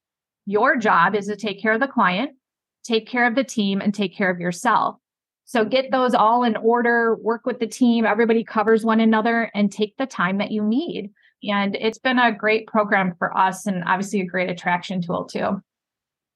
your 0.46 0.76
job 0.76 1.16
is 1.16 1.28
to 1.28 1.36
take 1.36 1.62
care 1.62 1.74
of 1.74 1.80
the 1.80 1.88
client, 1.88 2.32
take 2.84 3.08
care 3.08 3.26
of 3.26 3.36
the 3.36 3.44
team, 3.44 3.82
and 3.82 3.94
take 3.94 4.16
care 4.16 4.30
of 4.30 4.40
yourself. 4.40 4.98
So 5.46 5.66
get 5.66 5.92
those 5.92 6.14
all 6.14 6.44
in 6.44 6.56
order, 6.56 7.16
work 7.16 7.46
with 7.46 7.60
the 7.60 7.68
team, 7.68 8.06
everybody 8.06 8.44
covers 8.44 8.86
one 8.86 9.00
another, 9.00 9.52
and 9.54 9.72
take 9.72 9.96
the 9.98 10.06
time 10.06 10.38
that 10.38 10.52
you 10.52 10.64
need. 10.64 11.12
And 11.44 11.76
it's 11.76 11.98
been 11.98 12.20
a 12.20 12.32
great 12.32 12.68
program 12.68 13.14
for 13.18 13.38
us 13.38 13.66
and 13.68 13.84
obviously 13.86 14.22
a 14.22 14.26
great 14.26 14.50
attraction 14.50 15.02
tool 15.02 15.26
too. 15.26 15.62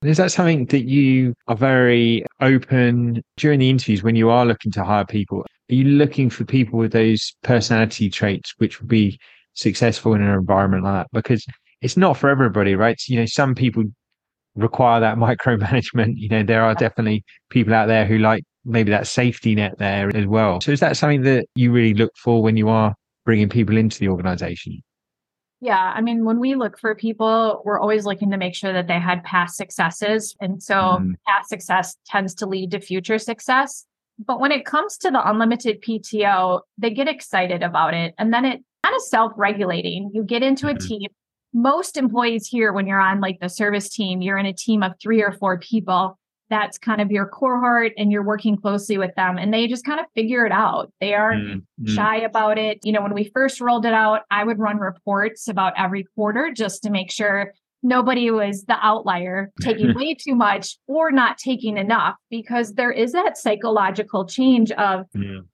Is 0.04 0.18
that 0.18 0.32
something 0.32 0.66
that 0.68 0.84
you 0.84 1.34
are 1.48 1.56
very 1.56 2.24
open 2.40 3.24
during 3.38 3.60
the 3.60 3.70
interviews 3.70 4.04
when 4.04 4.16
you 4.16 4.30
are 4.30 4.46
looking 4.46 4.72
to 4.74 4.84
hire 4.84 5.06
people? 5.06 5.42
Are 5.42 5.76
you 5.76 5.86
looking 5.86 6.30
for 6.30 6.46
people 6.46 6.78
with 6.78 6.92
those 6.92 7.34
personality 7.44 8.10
traits 8.10 8.54
which 8.58 8.80
will 8.80 8.88
be 8.88 9.20
successful 9.54 10.14
in 10.14 10.22
an 10.22 10.30
environment 10.30 10.84
like 10.84 10.94
that? 10.94 11.08
Because 11.14 11.46
it's 11.82 11.98
not 11.98 12.18
for 12.18 12.30
everybody, 12.30 12.76
right? 12.76 13.00
So, 13.00 13.14
You 13.14 13.22
know, 13.22 13.26
some 13.26 13.56
people 13.56 13.86
require 14.56 15.00
that 15.00 15.18
micromanagement. 15.18 16.14
You 16.18 16.30
know, 16.30 16.44
there 16.44 16.64
are 16.64 16.76
definitely 16.76 17.24
people 17.50 17.74
out 17.74 17.88
there 17.88 18.06
who 18.06 18.20
like 18.20 18.44
maybe 18.68 18.92
that 18.92 19.08
safety 19.08 19.56
net 19.56 19.78
there 19.78 20.16
as 20.16 20.26
well. 20.26 20.62
So 20.62 20.72
is 20.72 20.80
that 20.82 20.98
something 20.98 21.22
that 21.24 21.46
you 21.56 21.72
really 21.72 21.94
look 21.94 22.12
for 22.16 22.42
when 22.44 22.58
you 22.58 22.70
are 22.70 22.94
bringing 23.26 23.50
people 23.50 23.78
into 23.78 24.00
the 24.00 24.10
organization? 24.10 24.82
Yeah. 25.60 25.92
I 25.96 26.02
mean, 26.02 26.24
when 26.24 26.40
we 26.40 26.54
look 26.56 26.78
for 26.80 26.94
people, 26.94 27.62
we're 27.66 27.80
always 27.80 28.06
looking 28.06 28.30
to 28.32 28.38
make 28.38 28.54
sure 28.54 28.74
that 28.74 28.88
they 28.88 29.00
had 29.00 29.24
past 29.24 29.58
successes. 29.58 30.36
And 30.40 30.62
so 30.62 30.76
Mm. 30.76 31.16
past 31.26 31.50
success 31.50 31.98
tends 32.06 32.36
to 32.36 32.46
lead 32.46 32.72
to 32.72 32.80
future 32.80 33.18
success. 33.18 33.86
But 34.24 34.40
when 34.40 34.52
it 34.52 34.66
comes 34.66 34.98
to 35.00 35.10
the 35.12 35.28
unlimited 35.28 35.82
PTO, 35.82 36.62
they 36.78 36.92
get 36.92 37.08
excited 37.08 37.64
about 37.64 37.94
it. 37.96 38.14
And 38.20 38.32
then 38.34 38.46
it 38.46 38.64
kind 38.84 38.96
of 38.96 39.02
self 39.02 39.32
regulating. 39.36 40.12
You 40.14 40.24
get 40.24 40.44
into 40.44 40.68
a 40.68 40.76
Mhm. 40.76 40.88
team. 40.88 41.10
Most 41.54 41.98
employees 41.98 42.48
here, 42.48 42.72
when 42.72 42.86
you're 42.86 43.00
on 43.00 43.20
like 43.20 43.40
the 43.40 43.50
service 43.50 43.90
team, 43.90 44.22
you're 44.22 44.38
in 44.38 44.46
a 44.46 44.54
team 44.54 44.84
of 44.84 44.94
three 45.02 45.24
or 45.24 45.32
four 45.32 45.58
people. 45.60 46.20
That's 46.50 46.78
kind 46.78 47.02
of 47.02 47.12
your 47.12 47.26
cohort 47.28 47.92
and 47.98 48.12
you're 48.12 48.24
working 48.24 48.56
closely 48.58 48.98
with 48.98 49.14
them 49.16 49.38
and 49.38 49.54
they 49.54 49.68
just 49.68 49.86
kind 49.86 50.00
of 50.00 50.06
figure 50.16 50.46
it 50.46 50.52
out. 50.52 50.92
They 51.02 51.14
aren't 51.14 51.44
Mm, 51.44 51.62
mm. 51.82 51.90
shy 51.96 52.18
about 52.18 52.58
it. 52.58 52.80
You 52.84 52.92
know, 52.94 53.02
when 53.02 53.14
we 53.14 53.26
first 53.34 53.60
rolled 53.62 53.86
it 53.86 53.94
out, 53.94 54.22
I 54.32 54.44
would 54.44 54.60
run 54.60 54.78
reports 54.78 55.48
about 55.48 55.74
every 55.78 56.06
quarter 56.16 56.52
just 56.56 56.84
to 56.84 56.90
make 56.90 57.12
sure 57.12 57.54
nobody 57.84 58.32
was 58.32 58.64
the 58.66 58.78
outlier 58.82 59.52
taking 59.62 59.94
way 59.94 60.14
too 60.16 60.36
much 60.36 60.78
or 60.88 61.12
not 61.12 61.38
taking 61.38 61.78
enough 61.78 62.16
because 62.30 62.74
there 62.74 62.92
is 62.92 63.12
that 63.12 63.38
psychological 63.38 64.26
change 64.26 64.72
of. 64.72 65.06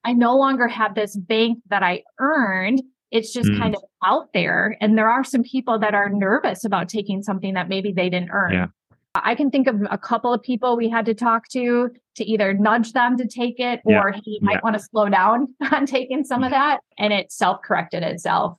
I 0.06 0.14
no 0.14 0.38
longer 0.38 0.68
have 0.68 0.96
this 0.96 1.16
bank 1.18 1.60
that 1.70 1.84
I 1.84 2.04
earned. 2.20 2.82
It's 3.12 3.32
just 3.34 3.50
Mm. 3.50 3.60
kind 3.60 3.76
of 3.76 3.84
out 4.04 4.30
there. 4.34 4.76
And 4.82 4.98
there 4.98 5.10
are 5.10 5.24
some 5.24 5.44
people 5.44 5.78
that 5.80 5.94
are 5.94 6.10
nervous 6.10 6.66
about 6.66 6.90
taking 6.90 7.22
something 7.22 7.54
that 7.54 7.70
maybe 7.70 7.92
they 7.92 8.10
didn't 8.10 8.30
earn. 8.32 8.54
Yeah. 8.54 8.68
I 9.16 9.36
can 9.36 9.52
think 9.52 9.68
of 9.68 9.76
a 9.92 9.98
couple 9.98 10.34
of 10.34 10.42
people 10.42 10.76
we 10.76 10.90
had 10.90 11.06
to 11.06 11.14
talk 11.14 11.48
to 11.50 11.90
to 12.16 12.26
either 12.26 12.54
nudge 12.54 12.94
them 12.94 13.18
to 13.18 13.28
take 13.28 13.60
it 13.60 13.82
or 13.86 14.14
you 14.26 14.40
might 14.42 14.54
Yeah. 14.54 14.60
want 14.64 14.76
to 14.76 14.80
slow 14.82 15.10
down 15.10 15.54
on 15.72 15.86
taking 15.86 16.24
some 16.24 16.44
of 16.44 16.52
mm-hmm. 16.52 16.60
that. 16.60 16.80
And 16.98 17.14
it 17.14 17.32
self 17.32 17.62
corrected 17.64 18.04
itself. 18.04 18.58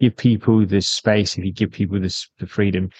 give 0.00 0.16
people 0.16 0.64
the 0.66 0.80
space, 0.80 1.36
if 1.36 1.44
you 1.44 1.52
give 1.52 1.70
people 1.70 2.00
this 2.00 2.28
the 2.38 2.46
freedom, 2.46 2.90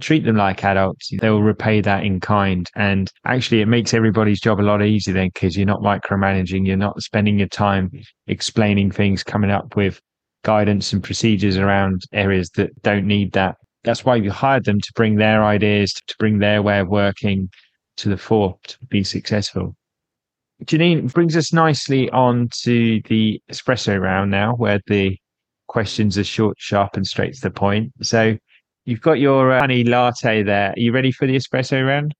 treat 0.00 0.24
them 0.24 0.36
like 0.36 0.64
adults, 0.64 1.10
they'll 1.20 1.42
repay 1.42 1.80
that 1.80 2.04
in 2.04 2.20
kind. 2.20 2.68
And 2.74 3.10
actually, 3.26 3.60
it 3.60 3.66
makes 3.66 3.92
everybody's 3.92 4.40
job 4.40 4.60
a 4.60 4.62
lot 4.62 4.82
easier 4.82 5.14
then 5.14 5.30
because 5.32 5.56
you're 5.56 5.66
not 5.66 5.80
micromanaging, 5.80 6.66
you're 6.66 6.76
not 6.76 7.00
spending 7.02 7.38
your 7.38 7.48
time 7.48 7.90
explaining 8.26 8.90
things, 8.90 9.22
coming 9.22 9.50
up 9.50 9.76
with 9.76 10.00
guidance 10.42 10.92
and 10.92 11.02
procedures 11.02 11.56
around 11.56 12.02
areas 12.12 12.50
that 12.50 12.70
don't 12.82 13.06
need 13.06 13.32
that. 13.32 13.56
That's 13.84 14.04
why 14.04 14.16
you 14.16 14.30
hired 14.30 14.64
them 14.64 14.80
to 14.80 14.92
bring 14.94 15.16
their 15.16 15.44
ideas, 15.44 15.92
to 15.92 16.14
bring 16.18 16.38
their 16.38 16.62
way 16.62 16.80
of 16.80 16.88
working 16.88 17.50
to 17.98 18.08
the 18.08 18.16
fore 18.16 18.58
to 18.66 18.78
be 18.88 19.04
successful. 19.04 19.76
Janine 20.64 21.12
brings 21.12 21.36
us 21.36 21.52
nicely 21.52 22.08
on 22.10 22.48
to 22.62 23.00
the 23.08 23.40
espresso 23.50 24.00
round 24.00 24.30
now, 24.30 24.54
where 24.54 24.80
the 24.86 25.16
questions 25.68 26.16
are 26.16 26.24
short, 26.24 26.56
sharp, 26.58 26.96
and 26.96 27.06
straight 27.06 27.34
to 27.34 27.40
the 27.40 27.50
point. 27.50 27.92
So 28.02 28.36
you've 28.84 29.00
got 29.00 29.18
your 29.20 29.52
uh, 29.52 29.60
honey 29.60 29.84
latte 29.84 30.42
there. 30.42 30.70
Are 30.70 30.78
you 30.78 30.92
ready 30.92 31.12
for 31.12 31.26
the 31.26 31.36
espresso 31.36 31.86
round? 31.86 32.14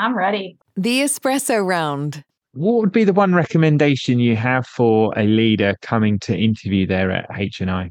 I'm 0.00 0.16
ready. 0.16 0.56
The 0.76 1.02
Espresso 1.02 1.62
Round. 1.62 2.24
What 2.54 2.80
would 2.80 2.92
be 2.92 3.04
the 3.04 3.12
one 3.12 3.34
recommendation 3.34 4.18
you 4.18 4.34
have 4.34 4.66
for 4.66 5.12
a 5.14 5.24
leader 5.24 5.76
coming 5.82 6.18
to 6.20 6.34
interview 6.34 6.86
there 6.86 7.10
at 7.10 7.28
HNI? 7.28 7.90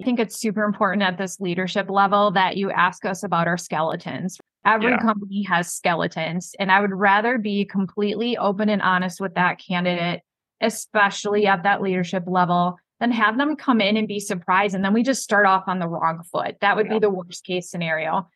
I 0.00 0.04
think 0.04 0.18
it's 0.18 0.40
super 0.40 0.64
important 0.64 1.02
at 1.02 1.18
this 1.18 1.40
leadership 1.40 1.90
level 1.90 2.30
that 2.32 2.56
you 2.56 2.70
ask 2.70 3.04
us 3.04 3.22
about 3.22 3.46
our 3.46 3.58
skeletons. 3.58 4.38
Every 4.64 4.90
yeah. 4.90 4.98
company 4.98 5.42
has 5.42 5.72
skeletons, 5.72 6.54
and 6.58 6.72
I 6.72 6.80
would 6.80 6.92
rather 6.92 7.38
be 7.38 7.64
completely 7.64 8.36
open 8.36 8.68
and 8.68 8.82
honest 8.82 9.20
with 9.20 9.34
that 9.34 9.58
candidate, 9.58 10.20
especially 10.60 11.46
at 11.46 11.62
that 11.64 11.82
leadership 11.82 12.24
level, 12.26 12.78
than 12.98 13.10
have 13.12 13.36
them 13.36 13.56
come 13.56 13.80
in 13.80 13.96
and 13.96 14.08
be 14.08 14.20
surprised. 14.20 14.74
And 14.74 14.84
then 14.84 14.92
we 14.92 15.02
just 15.02 15.22
start 15.22 15.46
off 15.46 15.64
on 15.66 15.78
the 15.78 15.88
wrong 15.88 16.22
foot. 16.30 16.56
That 16.60 16.76
would 16.76 16.86
yeah. 16.86 16.94
be 16.94 16.98
the 17.00 17.10
worst 17.10 17.44
case 17.44 17.70
scenario. 17.70 18.28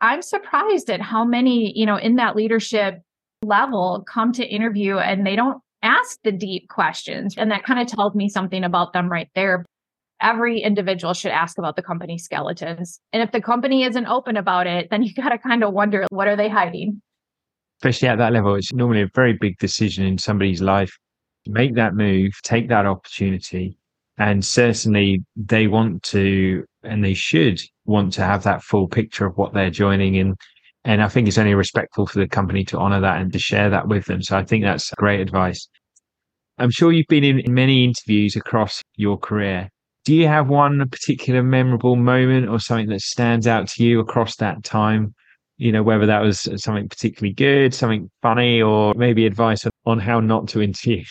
I'm 0.00 0.22
surprised 0.22 0.90
at 0.90 1.00
how 1.00 1.24
many, 1.24 1.78
you 1.78 1.86
know, 1.86 1.96
in 1.96 2.16
that 2.16 2.36
leadership 2.36 3.00
level 3.42 4.04
come 4.06 4.32
to 4.32 4.46
interview 4.46 4.98
and 4.98 5.26
they 5.26 5.36
don't 5.36 5.62
ask 5.82 6.18
the 6.24 6.32
deep 6.32 6.68
questions. 6.68 7.34
And 7.36 7.50
that 7.50 7.64
kind 7.64 7.80
of 7.80 7.86
tells 7.86 8.14
me 8.14 8.28
something 8.28 8.64
about 8.64 8.92
them 8.92 9.10
right 9.10 9.28
there 9.34 9.64
every 10.20 10.60
individual 10.60 11.14
should 11.14 11.32
ask 11.32 11.58
about 11.58 11.76
the 11.76 11.82
company 11.82 12.18
skeletons. 12.18 13.00
And 13.12 13.22
if 13.22 13.32
the 13.32 13.40
company 13.40 13.84
isn't 13.84 14.06
open 14.06 14.36
about 14.36 14.66
it, 14.66 14.88
then 14.90 15.02
you 15.02 15.12
got 15.16 15.30
to 15.30 15.38
kind 15.38 15.62
of 15.62 15.72
wonder 15.72 16.06
what 16.10 16.28
are 16.28 16.36
they 16.36 16.48
hiding? 16.48 17.02
Especially 17.80 18.08
at 18.08 18.18
that 18.18 18.32
level, 18.32 18.54
it's 18.54 18.72
normally 18.72 19.02
a 19.02 19.10
very 19.14 19.34
big 19.34 19.58
decision 19.58 20.06
in 20.06 20.18
somebody's 20.18 20.62
life. 20.62 20.96
to 21.44 21.50
Make 21.50 21.74
that 21.74 21.94
move, 21.94 22.32
take 22.42 22.68
that 22.68 22.86
opportunity. 22.86 23.78
And 24.18 24.42
certainly 24.42 25.22
they 25.36 25.66
want 25.66 26.02
to, 26.04 26.64
and 26.82 27.04
they 27.04 27.12
should 27.12 27.60
want 27.84 28.14
to 28.14 28.22
have 28.22 28.44
that 28.44 28.62
full 28.62 28.88
picture 28.88 29.26
of 29.26 29.36
what 29.36 29.52
they're 29.52 29.70
joining 29.70 30.14
in. 30.14 30.36
And 30.84 31.02
I 31.02 31.08
think 31.08 31.28
it's 31.28 31.36
only 31.36 31.54
respectful 31.54 32.06
for 32.06 32.18
the 32.18 32.28
company 32.28 32.64
to 32.66 32.78
honor 32.78 33.00
that 33.00 33.20
and 33.20 33.30
to 33.32 33.38
share 33.38 33.68
that 33.68 33.88
with 33.88 34.06
them. 34.06 34.22
So 34.22 34.38
I 34.38 34.44
think 34.44 34.64
that's 34.64 34.90
great 34.92 35.20
advice. 35.20 35.68
I'm 36.58 36.70
sure 36.70 36.92
you've 36.92 37.08
been 37.08 37.24
in 37.24 37.52
many 37.52 37.84
interviews 37.84 38.36
across 38.36 38.80
your 38.96 39.18
career 39.18 39.68
do 40.06 40.14
you 40.14 40.28
have 40.28 40.48
one 40.48 40.88
particular 40.88 41.42
memorable 41.42 41.96
moment 41.96 42.48
or 42.48 42.60
something 42.60 42.88
that 42.90 43.00
stands 43.00 43.48
out 43.48 43.66
to 43.66 43.84
you 43.84 43.98
across 43.98 44.36
that 44.36 44.62
time? 44.62 45.14
You 45.58 45.72
know, 45.72 45.82
whether 45.82 46.06
that 46.06 46.20
was 46.20 46.48
something 46.62 46.88
particularly 46.88 47.34
good, 47.34 47.74
something 47.74 48.08
funny, 48.22 48.62
or 48.62 48.94
maybe 48.94 49.26
advice 49.26 49.66
on 49.84 49.98
how 49.98 50.20
not 50.20 50.46
to 50.48 50.62
interview. 50.62 51.02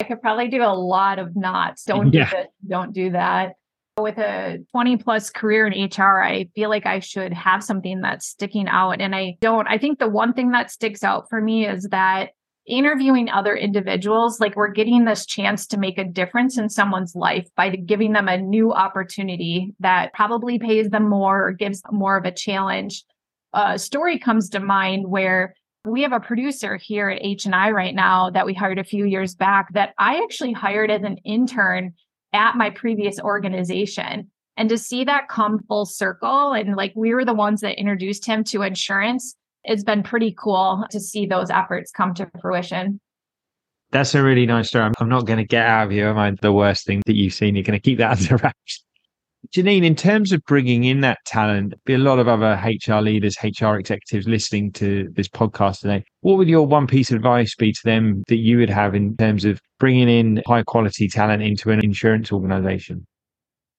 I 0.00 0.04
could 0.04 0.22
probably 0.22 0.48
do 0.48 0.62
a 0.62 0.70
lot 0.72 1.18
of 1.18 1.34
knots. 1.34 1.82
Don't 1.84 2.12
yeah. 2.12 2.30
do 2.30 2.36
this, 2.36 2.46
don't 2.68 2.92
do 2.92 3.10
that. 3.10 3.54
With 3.98 4.18
a 4.18 4.58
20 4.70 4.98
plus 4.98 5.28
career 5.28 5.66
in 5.66 5.84
HR, 5.84 6.22
I 6.22 6.48
feel 6.54 6.70
like 6.70 6.86
I 6.86 7.00
should 7.00 7.32
have 7.32 7.64
something 7.64 8.02
that's 8.02 8.28
sticking 8.28 8.68
out. 8.68 9.00
And 9.00 9.16
I 9.16 9.36
don't. 9.40 9.66
I 9.66 9.78
think 9.78 9.98
the 9.98 10.08
one 10.08 10.32
thing 10.32 10.52
that 10.52 10.70
sticks 10.70 11.02
out 11.02 11.28
for 11.28 11.40
me 11.40 11.66
is 11.66 11.88
that 11.90 12.30
interviewing 12.66 13.28
other 13.28 13.56
individuals, 13.56 14.40
like 14.40 14.54
we're 14.54 14.68
getting 14.68 15.04
this 15.04 15.26
chance 15.26 15.66
to 15.66 15.78
make 15.78 15.98
a 15.98 16.04
difference 16.04 16.58
in 16.58 16.68
someone's 16.68 17.14
life 17.14 17.48
by 17.56 17.70
giving 17.70 18.12
them 18.12 18.28
a 18.28 18.38
new 18.38 18.72
opportunity 18.72 19.74
that 19.80 20.12
probably 20.12 20.58
pays 20.58 20.88
them 20.90 21.08
more 21.08 21.48
or 21.48 21.52
gives 21.52 21.82
more 21.90 22.16
of 22.16 22.24
a 22.24 22.32
challenge. 22.32 23.04
A 23.52 23.78
story 23.78 24.18
comes 24.18 24.48
to 24.50 24.60
mind 24.60 25.08
where 25.08 25.54
we 25.84 26.02
have 26.02 26.12
a 26.12 26.20
producer 26.20 26.76
here 26.76 27.08
at 27.08 27.22
HNI 27.22 27.72
right 27.72 27.94
now 27.94 28.30
that 28.30 28.46
we 28.46 28.54
hired 28.54 28.78
a 28.78 28.84
few 28.84 29.04
years 29.04 29.34
back 29.34 29.72
that 29.74 29.94
I 29.98 30.22
actually 30.22 30.52
hired 30.52 30.90
as 30.90 31.02
an 31.02 31.16
intern 31.24 31.94
at 32.32 32.56
my 32.56 32.70
previous 32.70 33.18
organization. 33.18 34.30
And 34.56 34.68
to 34.68 34.78
see 34.78 35.04
that 35.04 35.28
come 35.28 35.58
full 35.66 35.86
circle 35.86 36.52
and 36.52 36.76
like 36.76 36.92
we 36.94 37.14
were 37.14 37.24
the 37.24 37.34
ones 37.34 37.62
that 37.62 37.80
introduced 37.80 38.24
him 38.24 38.44
to 38.44 38.62
insurance 38.62 39.34
it's 39.64 39.84
been 39.84 40.02
pretty 40.02 40.34
cool 40.36 40.84
to 40.90 41.00
see 41.00 41.26
those 41.26 41.50
efforts 41.50 41.90
come 41.90 42.14
to 42.14 42.30
fruition. 42.40 43.00
That's 43.90 44.14
a 44.14 44.22
really 44.22 44.46
nice 44.46 44.68
story. 44.68 44.90
I'm 44.98 45.08
not 45.08 45.26
going 45.26 45.38
to 45.38 45.44
get 45.44 45.66
out 45.66 45.86
of 45.86 45.92
you. 45.92 46.06
Am 46.06 46.18
I 46.18 46.32
the 46.40 46.52
worst 46.52 46.86
thing 46.86 47.02
that 47.06 47.14
you've 47.14 47.34
seen? 47.34 47.54
You're 47.54 47.64
going 47.64 47.78
to 47.78 47.82
keep 47.82 47.98
that 47.98 48.18
under 48.18 48.36
wraps. 48.36 48.84
Janine, 49.54 49.84
in 49.84 49.96
terms 49.96 50.32
of 50.32 50.40
bringing 50.44 50.84
in 50.84 51.00
that 51.00 51.18
talent, 51.26 51.74
be 51.84 51.94
a 51.94 51.98
lot 51.98 52.20
of 52.20 52.28
other 52.28 52.58
HR 52.64 53.00
leaders, 53.00 53.36
HR 53.42 53.74
executives 53.74 54.26
listening 54.26 54.70
to 54.72 55.08
this 55.14 55.28
podcast 55.28 55.80
today. 55.80 56.04
What 56.20 56.38
would 56.38 56.48
your 56.48 56.66
one 56.66 56.86
piece 56.86 57.10
of 57.10 57.16
advice 57.16 57.54
be 57.56 57.72
to 57.72 57.80
them 57.84 58.22
that 58.28 58.36
you 58.36 58.58
would 58.58 58.70
have 58.70 58.94
in 58.94 59.16
terms 59.16 59.44
of 59.44 59.60
bringing 59.80 60.08
in 60.08 60.42
high 60.46 60.62
quality 60.62 61.08
talent 61.08 61.42
into 61.42 61.70
an 61.70 61.84
insurance 61.84 62.32
organization? 62.32 63.04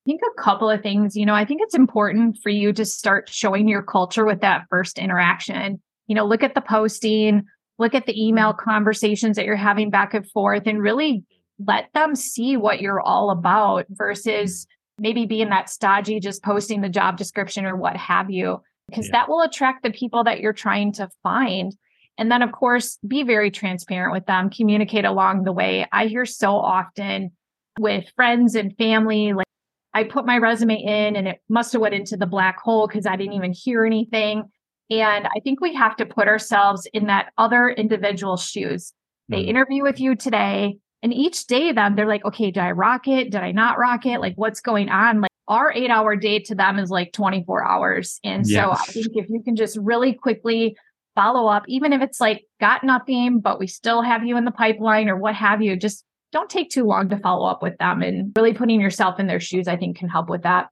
I 0.06 0.10
think 0.10 0.22
a 0.22 0.42
couple 0.42 0.70
of 0.70 0.82
things. 0.82 1.16
You 1.16 1.26
know, 1.26 1.34
I 1.34 1.46
think 1.46 1.62
it's 1.64 1.76
important 1.76 2.40
for 2.44 2.50
you 2.50 2.74
to 2.74 2.84
start 2.84 3.30
showing 3.30 3.70
your 3.70 3.84
culture 3.84 4.26
with 4.26 4.42
that 4.42 4.66
first 4.70 5.00
interaction. 5.00 5.82
You 6.08 6.16
know, 6.16 6.26
look 6.26 6.44
at 6.44 6.56
the 6.56 6.62
posting, 6.62 7.44
look 7.80 7.96
at 7.96 8.06
the 8.06 8.22
email 8.22 8.52
mm-hmm. 8.52 8.70
conversations 8.70 9.38
that 9.38 9.46
you're 9.46 9.56
having 9.56 9.90
back 9.90 10.14
and 10.14 10.30
forth, 10.32 10.64
and 10.66 10.82
really 10.82 11.24
let 11.58 11.88
them 11.94 12.16
see 12.16 12.58
what 12.58 12.82
you're 12.82 13.00
all 13.00 13.30
about 13.30 13.86
versus 13.92 14.68
maybe 15.00 15.26
being 15.26 15.50
that 15.50 15.70
stodgy, 15.70 16.20
just 16.20 16.44
posting 16.44 16.82
the 16.82 16.90
job 16.90 17.18
description 17.18 17.66
or 17.66 17.76
what 17.76 17.96
have 17.96 18.30
you, 18.30 18.62
because 18.90 19.08
yeah. 19.08 19.14
that 19.14 19.30
will 19.30 19.42
attract 19.42 19.84
the 19.84 19.92
people 19.92 20.26
that 20.26 20.42
you're 20.42 20.52
trying 20.52 20.92
to 20.94 21.10
find. 21.24 21.76
And 22.18 22.30
then, 22.30 22.42
of 22.42 22.52
course, 22.52 23.00
be 23.08 23.24
very 23.24 23.50
transparent 23.50 24.14
with 24.14 24.26
them, 24.26 24.50
communicate 24.50 25.06
along 25.06 25.46
the 25.46 25.54
way. 25.54 25.88
I 25.92 26.08
hear 26.08 26.26
so 26.26 26.58
often 26.58 27.32
with 27.80 28.12
friends 28.16 28.54
and 28.56 28.76
family, 28.78 29.34
like, 29.34 29.48
I 29.94 30.04
put 30.04 30.26
my 30.26 30.38
resume 30.38 30.76
in 30.76 31.16
and 31.16 31.28
it 31.28 31.42
must 31.50 31.74
have 31.74 31.82
went 31.82 31.94
into 31.94 32.18
the 32.18 32.26
black 32.26 32.60
hole 32.60 32.88
because 32.88 33.06
I 33.06 33.16
didn't 33.16 33.34
even 33.34 33.54
hear 33.54 33.86
anything. 33.86 34.44
And 34.90 35.28
I 35.28 35.40
think 35.44 35.62
we 35.62 35.74
have 35.76 35.96
to 35.98 36.06
put 36.06 36.28
ourselves 36.28 36.88
in 36.94 37.08
that 37.08 37.32
other 37.38 37.70
individual's 37.70 38.44
shoes. 38.44 38.94
They 39.30 39.42
mm-hmm. 39.42 39.50
interview 39.50 39.84
with 39.84 40.00
you 40.00 40.16
today, 40.16 40.78
and 41.02 41.14
each 41.14 41.48
day 41.48 41.72
then 41.72 41.96
they're 41.96 42.08
like, 42.08 42.26
okay, 42.26 42.52
did 42.52 42.62
I 42.62 42.72
rock 42.72 43.08
it? 43.08 43.32
Did 43.32 43.42
I 43.42 43.52
not 43.52 43.78
rock 43.78 44.06
it? 44.06 44.20
Like, 44.20 44.34
what's 44.36 44.62
going 44.62 44.90
on? 44.90 45.22
Like, 45.22 45.32
our 45.48 45.72
eight 45.74 45.90
hour 45.90 46.16
day 46.16 46.40
to 46.40 46.56
them 46.56 46.80
is 46.80 46.90
like 46.90 47.12
24 47.14 47.66
hours. 47.66 48.20
And 48.24 48.48
so 48.48 48.72
I 48.72 48.86
think 48.86 49.08
if 49.16 49.30
you 49.30 49.42
can 49.44 49.56
just 49.56 49.78
really 49.78 50.14
quickly 50.14 50.78
follow 51.16 51.48
up, 51.48 51.64
even 51.68 51.92
if 51.92 52.02
it's 52.02 52.22
like 52.22 52.46
got 52.60 52.84
nothing, 52.84 53.42
but 53.42 53.60
we 53.60 53.68
still 53.68 54.02
have 54.02 54.24
you 54.24 54.38
in 54.38 54.46
the 54.46 54.52
pipeline 54.52 55.10
or 55.10 55.18
what 55.18 55.36
have 55.36 55.62
you, 55.62 55.76
just 55.76 56.06
don't 56.34 56.50
take 56.50 56.70
too 56.70 56.84
long 56.84 57.08
to 57.08 57.18
follow 57.20 57.48
up 57.48 57.62
with 57.62 57.78
them 57.78 58.02
and 58.02 58.32
really 58.36 58.54
putting 58.54 58.82
yourself 58.82 59.20
in 59.20 59.28
their 59.28 59.40
shoes 59.40 59.68
i 59.68 59.78
think 59.78 59.98
can 59.98 60.10
help 60.10 60.30
with 60.30 60.44
that 60.44 60.68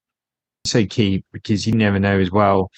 so 0.66 0.86
key 0.86 1.24
because 1.32 1.66
you 1.66 1.74
never 1.74 2.00
know 2.00 2.20
as 2.20 2.32
well 2.32 2.70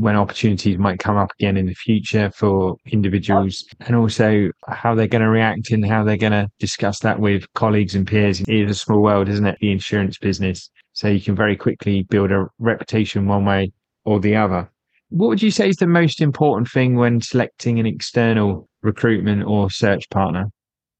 when 0.00 0.16
opportunities 0.16 0.78
might 0.78 0.98
come 0.98 1.16
up 1.16 1.30
again 1.38 1.56
in 1.56 1.66
the 1.66 1.74
future 1.74 2.30
for 2.34 2.76
individuals 2.90 3.66
and 3.80 3.94
also 3.94 4.48
how 4.68 4.94
they're 4.94 5.06
going 5.06 5.22
to 5.22 5.28
react 5.28 5.70
and 5.70 5.84
how 5.84 6.02
they're 6.02 6.16
going 6.16 6.32
to 6.32 6.48
discuss 6.58 7.00
that 7.00 7.20
with 7.20 7.44
colleagues 7.54 7.94
and 7.94 8.06
peers. 8.06 8.40
It 8.40 8.48
is 8.48 8.70
a 8.70 8.74
small 8.74 9.02
world, 9.02 9.28
isn't 9.28 9.46
it? 9.46 9.58
The 9.60 9.70
insurance 9.70 10.16
business. 10.16 10.70
So 10.94 11.08
you 11.08 11.20
can 11.20 11.36
very 11.36 11.54
quickly 11.54 12.04
build 12.04 12.30
a 12.32 12.46
reputation 12.58 13.26
one 13.26 13.44
way 13.44 13.72
or 14.04 14.20
the 14.20 14.36
other. 14.36 14.70
What 15.10 15.28
would 15.28 15.42
you 15.42 15.50
say 15.50 15.68
is 15.68 15.76
the 15.76 15.86
most 15.86 16.22
important 16.22 16.68
thing 16.68 16.96
when 16.96 17.20
selecting 17.20 17.78
an 17.78 17.86
external 17.86 18.68
recruitment 18.82 19.44
or 19.44 19.70
search 19.70 20.08
partner? 20.10 20.46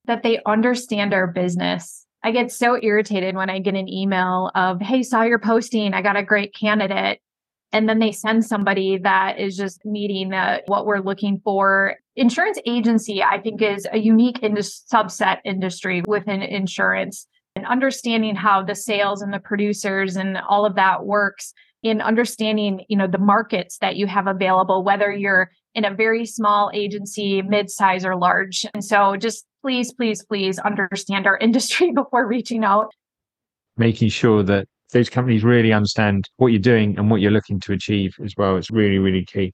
That 0.06 0.22
they 0.22 0.40
understand 0.46 1.14
our 1.14 1.26
business. 1.26 2.06
I 2.22 2.32
get 2.32 2.52
so 2.52 2.78
irritated 2.82 3.34
when 3.34 3.48
I 3.48 3.60
get 3.60 3.74
an 3.74 3.88
email 3.88 4.50
of, 4.54 4.80
Hey, 4.80 5.02
saw 5.02 5.22
your 5.22 5.38
posting. 5.38 5.94
I 5.94 6.02
got 6.02 6.16
a 6.16 6.22
great 6.22 6.54
candidate. 6.54 7.20
And 7.72 7.88
then 7.88 8.00
they 8.00 8.10
send 8.10 8.44
somebody 8.44 8.98
that 8.98 9.38
is 9.38 9.56
just 9.56 9.84
meeting 9.84 10.32
uh, 10.32 10.58
what 10.66 10.86
we're 10.86 10.98
looking 10.98 11.40
for. 11.44 11.94
Insurance 12.16 12.58
agency, 12.66 13.22
I 13.22 13.40
think, 13.40 13.62
is 13.62 13.86
a 13.92 13.98
unique 13.98 14.40
subset 14.40 15.38
industry 15.44 16.02
within 16.06 16.42
insurance 16.42 17.28
and 17.54 17.64
understanding 17.66 18.34
how 18.34 18.62
the 18.62 18.74
sales 18.74 19.22
and 19.22 19.32
the 19.32 19.38
producers 19.38 20.16
and 20.16 20.36
all 20.36 20.66
of 20.66 20.74
that 20.74 21.06
works 21.06 21.54
in 21.82 22.00
understanding, 22.00 22.84
you 22.88 22.96
know, 22.96 23.06
the 23.06 23.18
markets 23.18 23.78
that 23.78 23.96
you 23.96 24.06
have 24.06 24.26
available, 24.26 24.82
whether 24.82 25.10
you're 25.12 25.50
in 25.74 25.84
a 25.84 25.94
very 25.94 26.26
small 26.26 26.70
agency, 26.74 27.42
mid-size 27.42 28.04
or 28.04 28.16
large. 28.16 28.66
And 28.74 28.84
so 28.84 29.16
just 29.16 29.44
please, 29.62 29.92
please, 29.92 30.24
please 30.24 30.58
understand 30.58 31.26
our 31.26 31.38
industry 31.40 31.92
before 31.92 32.26
reaching 32.26 32.64
out. 32.64 32.92
Making 33.76 34.08
sure 34.08 34.42
that 34.42 34.66
those 34.92 35.08
companies 35.08 35.44
really 35.44 35.72
understand 35.72 36.28
what 36.36 36.48
you're 36.48 36.60
doing 36.60 36.98
and 36.98 37.10
what 37.10 37.20
you're 37.20 37.30
looking 37.30 37.60
to 37.60 37.72
achieve 37.72 38.14
as 38.24 38.34
well. 38.36 38.56
It's 38.56 38.70
really, 38.70 38.98
really 38.98 39.24
key. 39.24 39.52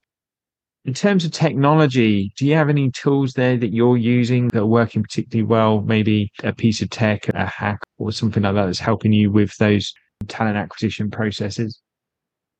In 0.87 0.95
terms 0.95 1.25
of 1.25 1.33
technology, 1.33 2.33
do 2.37 2.47
you 2.47 2.55
have 2.55 2.69
any 2.69 2.91
tools 2.93 3.33
there 3.33 3.57
that 3.57 3.75
you're 3.75 3.97
using 3.97 4.49
that 4.49 4.61
are 4.61 4.67
working 4.67 5.03
particularly 5.03 5.45
well? 5.45 5.83
Maybe 5.83 6.31
a 6.45 6.53
piece 6.53 6.81
of 6.81 6.91
tech, 6.91 7.29
a 7.31 7.45
hack, 7.45 7.81
or 7.99 8.13
something 8.13 8.45
like 8.45 8.55
that 8.55 8.67
that's 8.67 8.79
helping 8.79 9.13
you 9.13 9.33
with 9.33 9.55
those 9.57 9.93
talent 10.29 10.57
acquisition 10.57 11.11
processes? 11.11 11.81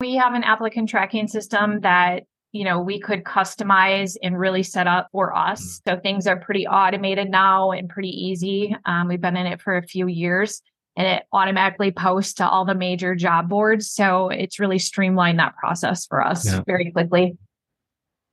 We 0.01 0.15
have 0.15 0.33
an 0.33 0.43
applicant 0.43 0.89
tracking 0.89 1.27
system 1.27 1.79
that 1.81 2.23
you 2.51 2.63
know 2.63 2.79
we 2.79 2.99
could 2.99 3.23
customize 3.23 4.15
and 4.21 4.39
really 4.39 4.63
set 4.63 4.87
up 4.87 5.07
for 5.11 5.35
us 5.35 5.61
mm. 5.61 5.81
so 5.87 5.99
things 5.99 6.27
are 6.27 6.37
pretty 6.37 6.67
automated 6.67 7.29
now 7.29 7.71
and 7.71 7.89
pretty 7.89 8.09
easy 8.09 8.75
um, 8.85 9.07
we've 9.07 9.21
been 9.21 9.37
in 9.37 9.45
it 9.45 9.61
for 9.61 9.77
a 9.77 9.83
few 9.83 10.07
years 10.07 10.61
and 10.95 11.07
it 11.07 11.23
automatically 11.31 11.91
posts 11.91 12.33
to 12.33 12.47
all 12.47 12.65
the 12.65 12.75
major 12.75 13.15
job 13.15 13.49
boards 13.49 13.91
so 13.91 14.29
it's 14.29 14.59
really 14.59 14.79
streamlined 14.79 15.39
that 15.39 15.55
process 15.55 16.05
for 16.05 16.25
us 16.25 16.45
yeah. 16.45 16.61
very 16.65 16.91
quickly 16.91 17.37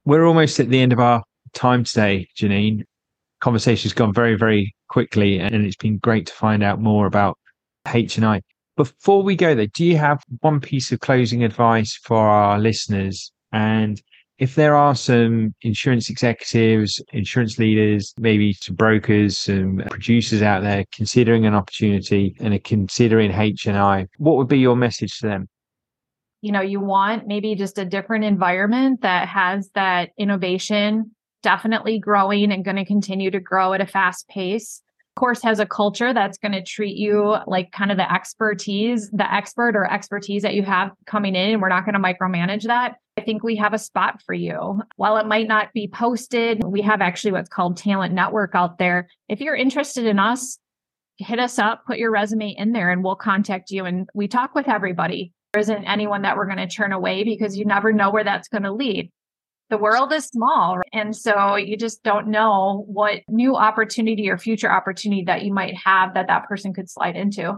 we're 0.05 0.24
almost 0.24 0.61
at 0.61 0.68
the 0.68 0.81
end 0.81 0.92
of 0.92 1.00
our 1.00 1.22
time 1.53 1.85
today 1.85 2.29
janine 2.37 2.85
conversation's 3.44 3.92
gone 3.92 4.12
very, 4.12 4.37
very 4.37 4.74
quickly, 4.88 5.38
and 5.38 5.55
it's 5.66 5.77
been 5.77 5.98
great 5.98 6.24
to 6.27 6.33
find 6.33 6.62
out 6.62 6.81
more 6.81 7.07
about 7.07 7.38
HNI. 7.87 8.40
Before 8.74 9.22
we 9.22 9.37
go 9.37 9.55
there, 9.55 9.66
do 9.66 9.85
you 9.85 9.98
have 9.98 10.22
one 10.40 10.61
piece 10.61 10.90
of 10.92 11.00
closing 11.00 11.44
advice 11.44 11.94
for 12.03 12.16
our 12.16 12.59
listeners? 12.59 13.31
And 13.55 14.03
if 14.38 14.57
there 14.57 14.75
are 14.75 14.97
some 14.97 15.55
insurance 15.62 16.11
executives, 16.11 17.01
insurance 17.12 17.57
leaders, 17.57 18.12
maybe 18.19 18.53
some 18.53 18.75
brokers, 18.75 19.38
some 19.38 19.81
producers 19.90 20.43
out 20.43 20.64
there 20.64 20.85
considering 20.93 21.47
an 21.47 21.55
opportunity 21.55 22.35
and 22.40 22.53
are 22.53 22.59
considering 22.59 23.31
HNI, 23.31 24.09
what 24.19 24.37
would 24.37 24.49
be 24.49 24.59
your 24.59 24.75
message 24.75 25.21
to 25.21 25.29
them? 25.29 25.49
You 26.43 26.51
know, 26.51 26.62
you 26.62 26.81
want 26.81 27.29
maybe 27.29 27.55
just 27.55 27.79
a 27.79 27.85
different 27.85 28.25
environment 28.25 29.03
that 29.03 29.29
has 29.29 29.71
that 29.77 30.11
innovation 30.19 31.12
definitely 31.45 32.01
growing 32.01 32.51
and 32.51 32.64
going 32.64 32.77
to 32.77 32.85
continue 32.85 33.31
to 33.31 33.38
grow 33.38 33.73
at 33.73 33.81
a 33.81 33.87
fast 33.87 34.27
pace 34.29 34.83
course 35.14 35.42
has 35.42 35.61
a 35.61 35.66
culture 35.66 36.12
that's 36.12 36.38
going 36.38 36.53
to 36.53 36.62
treat 36.62 36.96
you 36.96 37.37
like 37.46 37.72
kind 37.72 37.90
of 37.90 37.96
the 37.96 38.12
expertise, 38.12 39.11
the 39.11 39.33
expert 39.33 39.77
or 39.77 39.90
expertise 39.90 40.42
that 40.42 40.55
you 40.55 40.62
have 40.62 40.92
coming 41.07 41.35
in. 41.35 41.50
And 41.50 41.62
we're 41.62 41.68
not 41.68 41.85
going 41.85 41.94
to 41.94 42.00
micromanage 42.00 42.64
that. 42.64 42.96
I 43.16 43.20
think 43.22 43.44
we 43.44 43.57
have 43.57 43.74
a 43.74 43.79
spot 43.79 44.20
for 44.27 44.35
you. 44.35 44.81
While 44.96 45.18
it 45.18 45.27
might 45.27 45.46
not 45.46 45.72
be 45.72 45.88
posted, 45.88 46.62
we 46.64 46.83
have 46.83 47.00
actually 47.00 47.33
what's 47.33 47.48
called 47.48 47.77
Talent 47.77 48.12
Network 48.12 48.55
out 48.55 48.79
there. 48.79 49.09
If 49.29 49.40
you're 49.40 49.55
interested 49.55 50.07
in 50.07 50.18
us, 50.18 50.59
hit 51.18 51.38
us 51.38 51.59
up, 51.59 51.85
put 51.87 51.98
your 51.98 52.11
resume 52.11 52.55
in 52.59 52.72
there, 52.72 52.90
and 52.90 53.05
we'll 53.05 53.14
contact 53.14 53.70
you. 53.70 53.85
And 53.85 54.09
we 54.14 54.27
talk 54.27 54.55
with 54.55 54.68
everybody. 54.68 55.33
There 55.53 55.61
isn't 55.61 55.85
anyone 55.85 56.22
that 56.22 56.37
we're 56.37 56.46
going 56.46 56.59
to 56.59 56.66
turn 56.66 56.92
away 56.92 57.22
because 57.22 57.57
you 57.57 57.64
never 57.64 57.92
know 57.92 58.11
where 58.11 58.24
that's 58.24 58.48
going 58.48 58.64
to 58.64 58.72
lead 58.72 59.11
the 59.75 59.79
world 59.79 60.13
is 60.13 60.27
small. 60.27 60.81
And 60.93 61.17
so 61.17 61.57
you 61.57 61.77
just 61.77 62.05
don't 62.05 62.29
know 62.29 62.85
what 62.87 63.23
new 63.29 63.57
opportunity 63.57 64.31
or 64.31 64.39
future 64.39 64.71
opportunity 64.71 65.25
that 65.25 65.43
you 65.43 65.53
might 65.53 65.77
have 65.77 66.15
that 66.15 66.29
that 66.29 66.45
person 66.45 66.73
could 66.73 66.89
slide 66.89 67.17
into. 67.17 67.57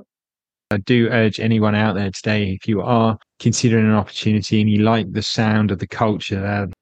I 0.71 0.79
do 0.79 1.09
urge 1.11 1.41
anyone 1.41 1.75
out 1.75 1.95
there 1.95 2.11
today, 2.11 2.59
if 2.59 2.67
you 2.67 2.81
are 2.81 3.19
considering 3.39 3.85
an 3.85 3.93
opportunity 3.93 4.63
and 4.63 4.71
you 4.71 4.79
like 4.79 5.13
the 5.13 5.21
sound 5.21 5.71
of 5.71 5.79
the 5.79 5.87
culture, 5.87 6.41
the 6.41 6.73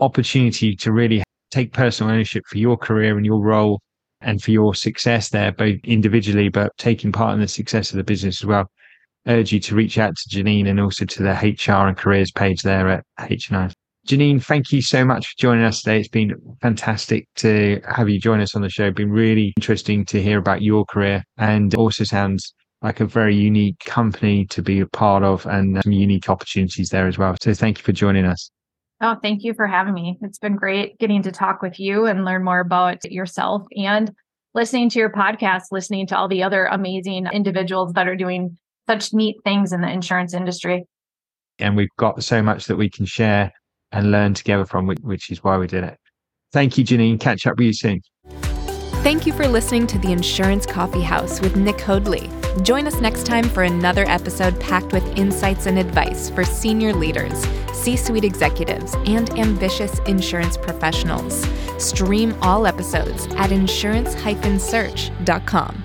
opportunity 0.00 0.74
to 0.74 0.90
really 0.90 1.22
take 1.52 1.72
personal 1.72 2.12
ownership 2.12 2.42
for 2.48 2.58
your 2.58 2.76
career 2.76 3.16
and 3.16 3.24
your 3.24 3.40
role 3.40 3.80
and 4.20 4.42
for 4.42 4.50
your 4.50 4.74
success 4.74 5.28
there, 5.28 5.52
both 5.52 5.78
individually, 5.84 6.48
but 6.48 6.72
taking 6.76 7.12
part 7.12 7.34
in 7.34 7.40
the 7.40 7.46
success 7.46 7.92
of 7.92 7.98
the 7.98 8.04
business 8.04 8.42
as 8.42 8.46
well. 8.46 8.68
urge 9.28 9.52
you 9.52 9.60
to 9.60 9.76
reach 9.76 9.96
out 9.96 10.16
to 10.16 10.28
Janine 10.28 10.68
and 10.68 10.80
also 10.80 11.04
to 11.04 11.22
the 11.22 11.30
HR 11.30 11.86
and 11.86 11.96
careers 11.96 12.32
page 12.32 12.62
there 12.62 12.88
at 12.88 13.04
HNI. 13.20 13.72
Janine, 14.08 14.42
thank 14.42 14.72
you 14.72 14.82
so 14.82 15.04
much 15.04 15.28
for 15.28 15.34
joining 15.38 15.64
us 15.64 15.82
today. 15.82 16.00
It's 16.00 16.08
been 16.08 16.34
fantastic 16.60 17.28
to 17.36 17.80
have 17.88 18.08
you 18.08 18.18
join 18.18 18.40
us 18.40 18.56
on 18.56 18.62
the 18.62 18.68
show. 18.68 18.86
It's 18.86 18.96
been 18.96 19.12
really 19.12 19.52
interesting 19.56 20.04
to 20.06 20.20
hear 20.20 20.38
about 20.38 20.60
your 20.60 20.84
career 20.84 21.22
and 21.38 21.72
also 21.76 22.02
sounds 22.02 22.52
like 22.82 22.98
a 22.98 23.06
very 23.06 23.36
unique 23.36 23.78
company 23.84 24.44
to 24.46 24.60
be 24.60 24.80
a 24.80 24.86
part 24.86 25.22
of 25.22 25.46
and 25.46 25.80
some 25.84 25.92
unique 25.92 26.28
opportunities 26.28 26.88
there 26.88 27.06
as 27.06 27.16
well. 27.16 27.36
So 27.40 27.54
thank 27.54 27.78
you 27.78 27.84
for 27.84 27.92
joining 27.92 28.24
us. 28.24 28.50
Oh, 29.00 29.16
thank 29.22 29.44
you 29.44 29.54
for 29.54 29.68
having 29.68 29.94
me. 29.94 30.18
It's 30.20 30.38
been 30.38 30.56
great 30.56 30.98
getting 30.98 31.22
to 31.22 31.30
talk 31.30 31.62
with 31.62 31.78
you 31.78 32.06
and 32.06 32.24
learn 32.24 32.42
more 32.42 32.60
about 32.60 33.04
yourself 33.04 33.62
and 33.76 34.10
listening 34.54 34.88
to 34.90 34.98
your 34.98 35.10
podcast, 35.10 35.62
listening 35.70 36.08
to 36.08 36.16
all 36.16 36.26
the 36.26 36.42
other 36.42 36.64
amazing 36.66 37.26
individuals 37.32 37.92
that 37.92 38.08
are 38.08 38.16
doing 38.16 38.58
such 38.88 39.14
neat 39.14 39.36
things 39.44 39.72
in 39.72 39.80
the 39.80 39.90
insurance 39.90 40.34
industry. 40.34 40.84
And 41.60 41.76
we've 41.76 41.88
got 41.98 42.24
so 42.24 42.42
much 42.42 42.66
that 42.66 42.76
we 42.76 42.90
can 42.90 43.06
share 43.06 43.52
and 43.92 44.10
learn 44.10 44.34
together 44.34 44.64
from, 44.64 44.86
which 44.86 45.30
is 45.30 45.44
why 45.44 45.58
we 45.58 45.66
did 45.66 45.84
it. 45.84 45.98
Thank 46.52 46.76
you, 46.76 46.84
Janine. 46.84 47.18
Catch 47.18 47.46
up 47.46 47.56
with 47.56 47.66
you 47.66 47.72
soon. 47.72 48.00
Thank 49.02 49.26
you 49.26 49.32
for 49.32 49.48
listening 49.48 49.88
to 49.88 49.98
the 49.98 50.12
Insurance 50.12 50.64
Coffee 50.64 51.00
House 51.00 51.40
with 51.40 51.56
Nick 51.56 51.80
Hoadley. 51.80 52.30
Join 52.62 52.86
us 52.86 53.00
next 53.00 53.26
time 53.26 53.48
for 53.48 53.64
another 53.64 54.04
episode 54.06 54.60
packed 54.60 54.92
with 54.92 55.04
insights 55.18 55.66
and 55.66 55.78
advice 55.78 56.30
for 56.30 56.44
senior 56.44 56.92
leaders, 56.92 57.44
C 57.72 57.96
suite 57.96 58.24
executives, 58.24 58.94
and 59.06 59.30
ambitious 59.38 59.98
insurance 60.00 60.56
professionals. 60.56 61.44
Stream 61.78 62.36
all 62.42 62.66
episodes 62.66 63.26
at 63.36 63.50
insurance 63.50 64.14
search.com. 64.62 65.84